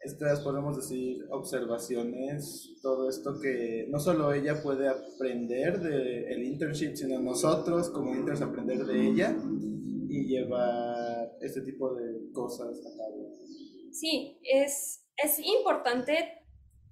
estas 0.00 0.40
podemos 0.40 0.76
decir 0.76 1.26
observaciones, 1.30 2.76
todo 2.82 3.08
esto 3.08 3.40
que 3.40 3.86
no 3.90 3.98
solo 3.98 4.32
ella 4.32 4.62
puede 4.62 4.88
aprender 4.88 5.80
del 5.80 6.44
internship, 6.44 6.94
sino 6.94 7.20
nosotros 7.20 7.90
como 7.90 8.14
interns 8.14 8.42
aprender 8.42 8.84
de 8.84 9.08
ella 9.08 9.36
y 10.08 10.26
llevar 10.26 11.32
este 11.40 11.62
tipo 11.62 11.94
de 11.94 12.32
cosas 12.32 12.68
a 12.68 12.96
cabo. 12.96 13.32
Sí, 13.92 14.38
es, 14.42 15.04
es 15.16 15.38
importante 15.40 16.38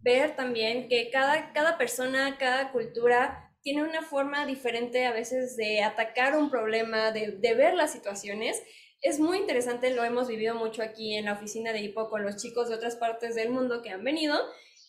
ver 0.03 0.37
también 0.37 0.89
que 0.89 1.11
cada, 1.11 1.53
cada 1.53 1.79
persona, 1.79 2.37
cada 2.39 2.73
cultura 2.73 3.47
tiene 3.63 3.83
una 3.83 4.03
forma 4.03 4.47
diferente 4.47 5.07
a 5.07 5.13
veces 5.13 5.57
de 5.57 5.83
atacar 5.83 6.37
un 6.37 6.51
problema, 6.51 7.11
de, 7.11 7.33
de, 7.33 7.55
ver 7.55 7.75
las 7.75 7.91
situaciones. 7.93 8.63
Es 9.07 9.21
muy 9.21 9.39
interesante, 9.39 9.95
lo 9.95 10.03
hemos 10.03 10.27
vivido 10.27 10.57
mucho 10.57 10.83
aquí 10.83 11.15
en 11.15 11.27
la 11.27 11.35
oficina 11.35 11.73
de 11.73 11.79
HIPO 11.79 12.11
con 12.11 12.25
los 12.25 12.39
chicos 12.39 12.69
de 12.69 12.75
otras 12.75 12.97
partes 12.97 13.37
del 13.37 13.51
mundo 13.51 13.81
que 13.81 13.91
han 13.91 14.03
venido. 14.03 14.37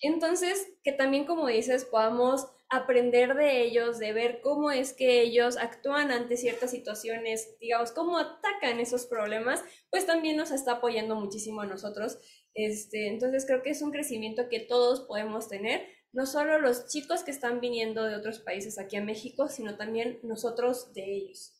Entonces, 0.01 0.69
que 0.83 0.91
también, 0.91 1.25
como 1.25 1.45
dices, 1.45 1.85
podamos 1.85 2.47
aprender 2.67 3.35
de 3.35 3.61
ellos, 3.61 3.99
de 3.99 4.13
ver 4.13 4.41
cómo 4.41 4.71
es 4.71 4.93
que 4.93 5.21
ellos 5.21 5.55
actúan 5.57 6.09
ante 6.09 6.35
ciertas 6.35 6.71
situaciones, 6.71 7.59
digamos, 7.59 7.91
cómo 7.91 8.17
atacan 8.17 8.79
esos 8.79 9.05
problemas, 9.05 9.63
pues 9.91 10.07
también 10.07 10.35
nos 10.35 10.49
está 10.49 10.71
apoyando 10.71 11.13
muchísimo 11.13 11.61
a 11.61 11.67
nosotros. 11.67 12.17
Este, 12.55 13.09
entonces 13.09 13.45
creo 13.45 13.61
que 13.61 13.69
es 13.69 13.83
un 13.83 13.91
crecimiento 13.91 14.49
que 14.49 14.61
todos 14.61 15.01
podemos 15.01 15.47
tener, 15.47 15.85
no 16.11 16.25
solo 16.25 16.57
los 16.57 16.87
chicos 16.87 17.21
que 17.21 17.29
están 17.29 17.61
viniendo 17.61 18.03
de 18.05 18.15
otros 18.15 18.39
países 18.39 18.79
aquí 18.79 18.95
a 18.95 19.03
México, 19.03 19.47
sino 19.47 19.77
también 19.77 20.19
nosotros 20.23 20.91
de 20.93 21.03
ellos. 21.05 21.56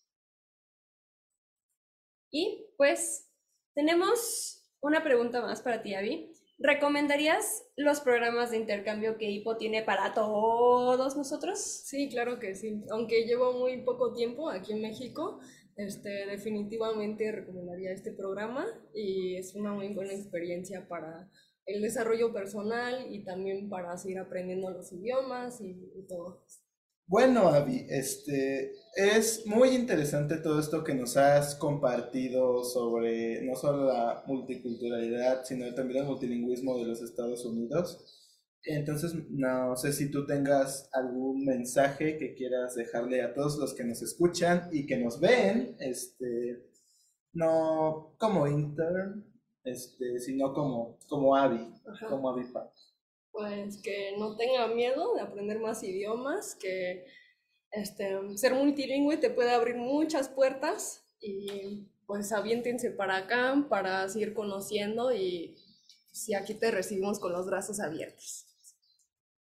Y 2.37 2.67
pues 2.77 3.31
tenemos 3.73 4.63
una 4.79 5.03
pregunta 5.03 5.41
más 5.41 5.63
para 5.63 5.81
ti, 5.81 5.95
Avi. 5.95 6.31
¿Recomendarías 6.59 7.65
los 7.75 7.99
programas 8.01 8.51
de 8.51 8.57
intercambio 8.57 9.17
que 9.17 9.25
HIPO 9.25 9.57
tiene 9.57 9.81
para 9.81 10.13
todos 10.13 11.17
nosotros? 11.17 11.59
Sí, 11.59 12.09
claro 12.09 12.37
que 12.37 12.53
sí. 12.53 12.83
Aunque 12.91 13.25
llevo 13.25 13.53
muy 13.53 13.81
poco 13.81 14.13
tiempo 14.13 14.51
aquí 14.51 14.73
en 14.73 14.81
México, 14.81 15.39
este, 15.77 16.27
definitivamente 16.27 17.31
recomendaría 17.31 17.91
este 17.91 18.11
programa 18.11 18.67
y 18.93 19.37
es 19.37 19.55
una 19.55 19.73
muy 19.73 19.91
buena 19.95 20.13
experiencia 20.13 20.87
para 20.87 21.31
el 21.65 21.81
desarrollo 21.81 22.31
personal 22.31 23.07
y 23.11 23.23
también 23.23 23.67
para 23.67 23.97
seguir 23.97 24.19
aprendiendo 24.19 24.69
los 24.69 24.91
idiomas 24.93 25.59
y, 25.59 25.71
y 25.95 26.03
todo. 26.07 26.43
Bueno, 27.09 27.47
Avi, 27.47 27.85
este, 27.89 28.73
es 28.95 29.45
muy 29.45 29.69
interesante 29.69 30.37
todo 30.37 30.59
esto 30.59 30.83
que 30.83 30.93
nos 30.93 31.15
has 31.15 31.55
compartido 31.55 32.65
sobre 32.65 33.41
no 33.43 33.55
solo 33.55 33.85
la 33.85 34.23
multiculturalidad, 34.27 35.45
sino 35.45 35.73
también 35.73 36.01
el 36.01 36.09
multilingüismo 36.09 36.77
de 36.77 36.85
los 36.85 37.01
Estados 37.01 37.45
Unidos. 37.45 38.03
Entonces, 38.63 39.13
no 39.29 39.77
sé 39.77 39.93
si 39.93 40.11
tú 40.11 40.25
tengas 40.25 40.89
algún 40.91 41.45
mensaje 41.45 42.17
que 42.17 42.35
quieras 42.35 42.75
dejarle 42.75 43.21
a 43.21 43.33
todos 43.33 43.57
los 43.57 43.73
que 43.73 43.85
nos 43.85 44.01
escuchan 44.01 44.67
y 44.73 44.85
que 44.85 44.97
nos 44.97 45.21
ven, 45.21 45.77
este, 45.79 46.67
no 47.31 48.15
como 48.17 48.47
intern, 48.47 49.25
este, 49.63 50.19
sino 50.19 50.53
como, 50.53 50.97
como 51.07 51.37
Ajá. 51.37 51.69
como 52.09 52.29
Avi. 52.31 52.43
Pues 53.37 53.77
que 53.83 54.15
no 54.17 54.35
tenga 54.35 54.67
miedo 54.67 55.13
de 55.13 55.21
aprender 55.21 55.59
más 55.59 55.83
idiomas, 55.83 56.55
que 56.55 57.05
este, 57.71 58.17
ser 58.35 58.55
multilingüe 58.55 59.17
te 59.17 59.29
puede 59.29 59.51
abrir 59.51 59.75
muchas 59.75 60.27
puertas 60.27 61.05
y 61.19 61.87
pues 62.07 62.31
aviéntense 62.31 62.89
para 62.89 63.17
acá 63.17 63.63
para 63.69 64.09
seguir 64.09 64.33
conociendo 64.33 65.13
y 65.13 65.55
si 66.11 66.33
aquí 66.33 66.55
te 66.55 66.71
recibimos 66.71 67.19
con 67.19 67.31
los 67.31 67.45
brazos 67.45 67.79
abiertos. 67.79 68.47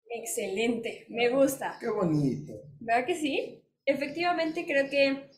Excelente, 0.08 1.04
me 1.10 1.28
gusta. 1.28 1.76
Qué 1.78 1.90
bonito. 1.90 2.54
¿Verdad 2.80 3.04
que 3.04 3.14
sí? 3.14 3.62
Efectivamente, 3.84 4.64
creo 4.64 4.88
que 4.88 5.30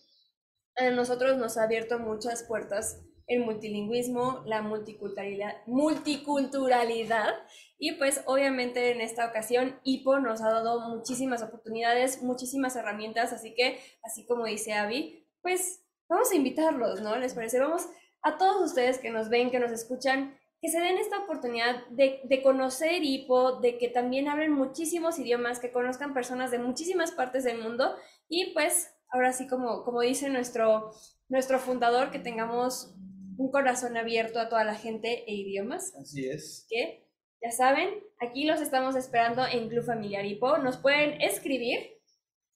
a 0.76 0.90
nosotros 0.90 1.38
nos 1.38 1.56
ha 1.56 1.64
abierto 1.64 1.98
muchas 1.98 2.44
puertas 2.44 3.00
el 3.26 3.44
multilingüismo, 3.44 4.42
la 4.46 4.62
multiculturalidad, 4.62 5.56
multiculturalidad 5.66 7.34
y 7.78 7.92
pues 7.92 8.22
obviamente 8.26 8.92
en 8.92 9.00
esta 9.00 9.26
ocasión 9.26 9.80
IPO 9.82 10.20
nos 10.20 10.42
ha 10.42 10.50
dado 10.50 10.88
muchísimas 10.88 11.42
oportunidades, 11.42 12.22
muchísimas 12.22 12.76
herramientas, 12.76 13.32
así 13.32 13.54
que 13.54 13.80
así 14.02 14.26
como 14.26 14.44
dice 14.46 14.74
Avi, 14.74 15.26
pues 15.42 15.84
vamos 16.08 16.30
a 16.30 16.36
invitarlos, 16.36 17.00
¿no? 17.00 17.16
¿Les 17.16 17.34
parece? 17.34 17.60
Vamos 17.60 17.88
a 18.22 18.38
todos 18.38 18.62
ustedes 18.62 18.98
que 18.98 19.10
nos 19.10 19.28
ven, 19.28 19.50
que 19.50 19.58
nos 19.58 19.72
escuchan, 19.72 20.38
que 20.60 20.70
se 20.70 20.80
den 20.80 20.96
esta 20.96 21.18
oportunidad 21.18 21.86
de, 21.88 22.20
de 22.24 22.42
conocer 22.42 23.02
IPO, 23.02 23.60
de 23.60 23.76
que 23.76 23.88
también 23.88 24.28
hablen 24.28 24.52
muchísimos 24.52 25.18
idiomas, 25.18 25.60
que 25.60 25.72
conozcan 25.72 26.14
personas 26.14 26.50
de 26.50 26.58
muchísimas 26.58 27.12
partes 27.12 27.44
del 27.44 27.58
mundo 27.58 27.96
y 28.28 28.52
pues 28.54 28.94
ahora 29.10 29.32
sí 29.32 29.46
como, 29.46 29.84
como 29.84 30.00
dice 30.00 30.28
nuestro, 30.28 30.92
nuestro 31.28 31.58
fundador, 31.58 32.10
que 32.10 32.18
tengamos 32.18 32.94
un 33.36 33.50
corazón 33.50 33.96
abierto 33.96 34.38
a 34.40 34.48
toda 34.48 34.64
la 34.64 34.74
gente 34.74 35.24
e 35.26 35.34
idiomas, 35.34 35.94
Así 36.00 36.26
es. 36.28 36.66
que 36.68 37.06
ya 37.42 37.50
saben, 37.50 37.90
aquí 38.20 38.44
los 38.44 38.60
estamos 38.60 38.96
esperando 38.96 39.44
en 39.46 39.68
Club 39.68 39.84
Familiar 39.84 40.24
IPO. 40.24 40.58
Nos 40.58 40.78
pueden 40.78 41.20
escribir 41.20 41.78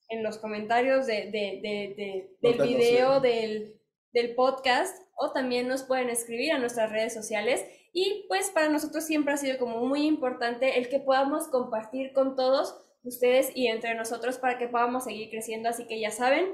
en 0.09 0.23
los 0.23 0.38
comentarios 0.38 1.07
de, 1.07 1.31
de- 1.31 1.61
de- 1.62 1.95
de- 1.97 2.29
del 2.41 2.69
video, 2.69 3.21
del, 3.21 3.81
del 4.12 4.35
podcast, 4.35 4.97
o 5.17 5.33
también 5.33 5.69
nos 5.69 5.83
pueden 5.83 6.09
escribir 6.09 6.53
a 6.53 6.59
nuestras 6.59 6.91
redes 6.91 7.12
sociales. 7.12 7.64
Y 7.93 8.25
pues 8.29 8.51
para 8.51 8.69
nosotros 8.69 9.05
siempre 9.05 9.35
ha 9.35 9.37
sido 9.37 9.59
como 9.59 9.85
muy 9.87 10.07
importante 10.07 10.79
el 10.79 10.88
que 10.88 11.01
podamos 11.01 11.49
compartir 11.49 12.12
con 12.12 12.37
todos 12.37 12.75
ustedes 13.03 13.51
y 13.55 13.67
entre 13.67 13.95
nosotros 13.95 14.38
para 14.38 14.59
que 14.59 14.69
podamos 14.69 15.05
seguir 15.05 15.29
creciendo. 15.31 15.69
Así 15.69 15.87
que 15.87 16.01
ya 16.01 16.11
saben, 16.11 16.47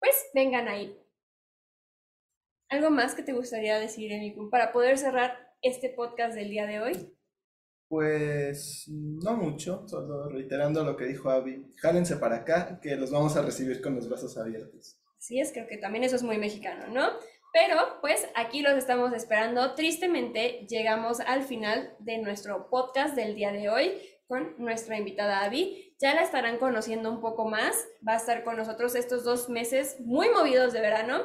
pues 0.00 0.14
vengan 0.34 0.68
ahí. 0.68 0.94
¿Algo 2.70 2.90
más 2.90 3.14
que 3.14 3.22
te 3.22 3.32
gustaría 3.32 3.78
decir, 3.78 4.12
Emiku, 4.12 4.50
para 4.50 4.72
poder 4.72 4.98
cerrar 4.98 5.54
este 5.62 5.88
podcast 5.88 6.34
del 6.34 6.50
día 6.50 6.66
de 6.66 6.80
hoy? 6.80 7.14
Pues 7.88 8.84
no 8.88 9.38
mucho, 9.38 9.88
solo 9.88 10.28
reiterando 10.28 10.84
lo 10.84 10.94
que 10.94 11.06
dijo 11.06 11.30
Avi. 11.30 11.64
Jálense 11.78 12.18
para 12.18 12.36
acá, 12.36 12.78
que 12.82 12.94
los 12.96 13.10
vamos 13.10 13.36
a 13.36 13.42
recibir 13.42 13.80
con 13.80 13.94
los 13.94 14.06
brazos 14.06 14.36
abiertos. 14.36 15.00
Así 15.16 15.40
es, 15.40 15.50
creo 15.52 15.66
que 15.66 15.78
también 15.78 16.04
eso 16.04 16.16
es 16.16 16.22
muy 16.22 16.36
mexicano, 16.36 16.88
¿no? 16.88 17.08
Pero 17.54 17.76
pues 18.02 18.28
aquí 18.36 18.60
los 18.60 18.74
estamos 18.74 19.14
esperando. 19.14 19.74
Tristemente 19.74 20.66
llegamos 20.68 21.20
al 21.20 21.44
final 21.44 21.96
de 22.00 22.18
nuestro 22.18 22.68
podcast 22.68 23.16
del 23.16 23.34
día 23.34 23.50
de 23.50 23.70
hoy 23.70 23.92
con 24.26 24.54
nuestra 24.58 24.98
invitada 24.98 25.42
Abby. 25.42 25.94
Ya 25.98 26.14
la 26.14 26.20
estarán 26.20 26.58
conociendo 26.58 27.10
un 27.10 27.22
poco 27.22 27.48
más. 27.48 27.88
Va 28.06 28.12
a 28.12 28.18
estar 28.18 28.44
con 28.44 28.58
nosotros 28.58 28.94
estos 28.94 29.24
dos 29.24 29.48
meses 29.48 29.96
muy 30.00 30.28
movidos 30.28 30.74
de 30.74 30.82
verano. 30.82 31.22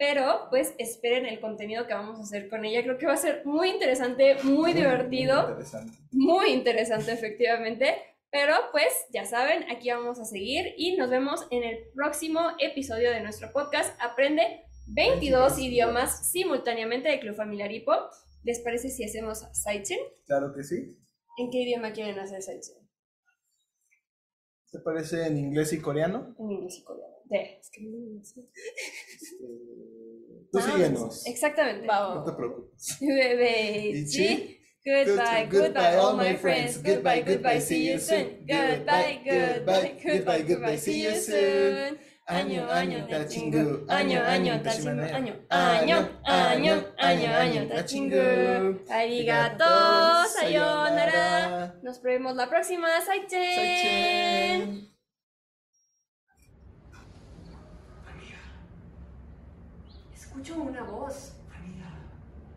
Pero 0.00 0.46
pues 0.48 0.72
esperen 0.78 1.26
el 1.26 1.40
contenido 1.40 1.86
que 1.86 1.92
vamos 1.92 2.18
a 2.18 2.22
hacer 2.22 2.48
con 2.48 2.64
ella. 2.64 2.82
Creo 2.82 2.96
que 2.96 3.04
va 3.04 3.12
a 3.12 3.18
ser 3.18 3.44
muy 3.44 3.68
interesante, 3.68 4.36
muy 4.44 4.72
divertido. 4.72 5.50
interesante. 5.50 5.92
Muy 6.10 6.52
interesante, 6.52 7.12
efectivamente. 7.12 7.96
Pero 8.30 8.54
pues 8.72 8.88
ya 9.12 9.26
saben, 9.26 9.70
aquí 9.70 9.90
vamos 9.90 10.18
a 10.18 10.24
seguir 10.24 10.72
y 10.78 10.96
nos 10.96 11.10
vemos 11.10 11.46
en 11.50 11.64
el 11.64 11.80
próximo 11.94 12.40
episodio 12.58 13.10
de 13.10 13.20
nuestro 13.20 13.52
podcast 13.52 13.94
Aprende 14.00 14.62
22 14.86 15.58
idiomas 15.58 16.30
simultáneamente 16.30 17.10
de 17.10 17.20
Club 17.20 17.36
Familiar 17.36 17.70
Hipo. 17.70 17.92
¿Les 18.42 18.58
parece 18.60 18.88
si 18.88 19.04
hacemos 19.04 19.44
Saichen? 19.52 19.98
Claro 20.24 20.54
que 20.54 20.64
sí. 20.64 20.96
¿En 21.36 21.50
qué 21.50 21.58
idioma 21.58 21.92
quieren 21.92 22.18
hacer 22.18 22.40
Saichen? 22.40 22.88
¿Te 24.72 24.78
parece 24.78 25.26
en 25.26 25.36
inglés 25.36 25.74
y 25.74 25.80
coreano? 25.82 26.34
En 26.38 26.52
inglés 26.52 26.78
y 26.78 26.84
coreano. 26.84 27.19
De. 27.30 27.58
Es 27.60 27.70
que 27.70 27.80
no 27.82 28.24
sé. 28.24 28.40
Este, 29.14 29.46
Tú 30.52 30.58
Ah, 30.58 30.62
síguenos. 30.62 31.26
Exactamente. 31.26 31.86
Va, 31.86 32.14
No 32.16 32.24
te 32.24 32.32
preocupes. 32.32 32.98
Bebé. 33.00 34.04
Sí. 34.06 34.56
Goodbye, 34.84 35.46
goodbye, 35.50 35.96
all 35.96 36.16
my 36.16 36.34
friends. 36.36 36.82
Goodbye, 36.82 37.22
goodbye, 37.22 37.60
see 37.60 37.92
you 37.92 37.98
soon. 37.98 38.46
Goodbye, 38.48 39.20
goodbye, 39.24 40.00
goodbye, 40.02 40.42
goodbye, 40.42 40.76
see 40.78 41.02
you 41.04 41.14
soon. 41.14 41.98
Año, 42.26 42.68
año, 42.70 43.06
tachingu. 43.08 43.84
Año, 43.88 44.22
año, 44.22 44.62
tachingu. 44.62 45.02
Año, 45.02 45.34
año, 45.50 46.20
año, 46.24 46.94
año, 46.96 47.30
año, 47.34 47.68
tachingu. 47.68 48.80
Arigato, 48.88 49.64
sayonara. 50.28 51.74
Nos 51.82 52.00
vemos 52.02 52.34
la 52.36 52.48
próxima. 52.48 52.88
Saichen. 53.04 54.88
Escucho 60.30 60.54
una 60.62 60.84
voz. 60.84 61.32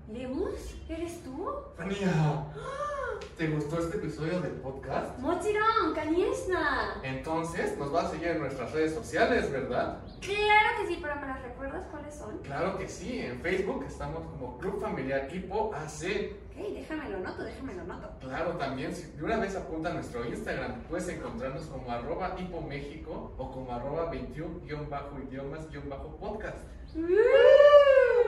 ¿Lemus? 0.07 0.75
¿Eres 0.87 1.23
tú? 1.23 1.49
Ania, 1.79 2.45
¿te 3.37 3.47
gustó 3.47 3.79
este 3.79 3.97
episodio 3.97 4.39
del 4.41 4.51
podcast? 4.51 5.17
Mochiron, 5.17 5.95
Kaniesna. 5.95 6.99
Entonces 7.01 7.75
nos 7.79 7.91
vas 7.91 8.05
a 8.05 8.11
seguir 8.11 8.27
en 8.27 8.41
nuestras 8.41 8.71
redes 8.73 8.93
sociales, 8.93 9.51
¿verdad? 9.51 9.97
Claro 10.21 10.69
que 10.77 10.85
sí, 10.87 10.99
pero 11.01 11.15
¿me 11.15 11.25
las 11.25 11.41
recuerdas 11.41 11.87
cuáles 11.89 12.13
son? 12.13 12.37
Claro 12.43 12.77
que 12.77 12.87
sí, 12.87 13.21
en 13.21 13.41
Facebook 13.41 13.83
estamos 13.87 14.19
como 14.19 14.59
Club 14.59 14.79
Familiar 14.79 15.27
Hipo 15.33 15.73
AC. 15.73 16.31
Ok, 16.51 16.57
déjamelo 16.75 17.21
noto, 17.21 17.43
déjamelo 17.43 17.85
noto. 17.85 18.07
Claro, 18.19 18.51
también 18.51 18.95
si 18.95 19.13
de 19.13 19.23
una 19.23 19.37
vez 19.37 19.55
apunta 19.55 19.89
a 19.89 19.93
nuestro 19.93 20.23
Instagram, 20.25 20.75
puedes 20.87 21.09
encontrarnos 21.09 21.65
como 21.65 21.91
arroba 21.91 22.35
Hipo 22.39 22.61
México 22.61 23.33
o 23.35 23.51
como 23.51 23.73
arroba 23.73 24.11
21-idiomas-podcast. 24.13 26.57
Woo! 26.95 28.22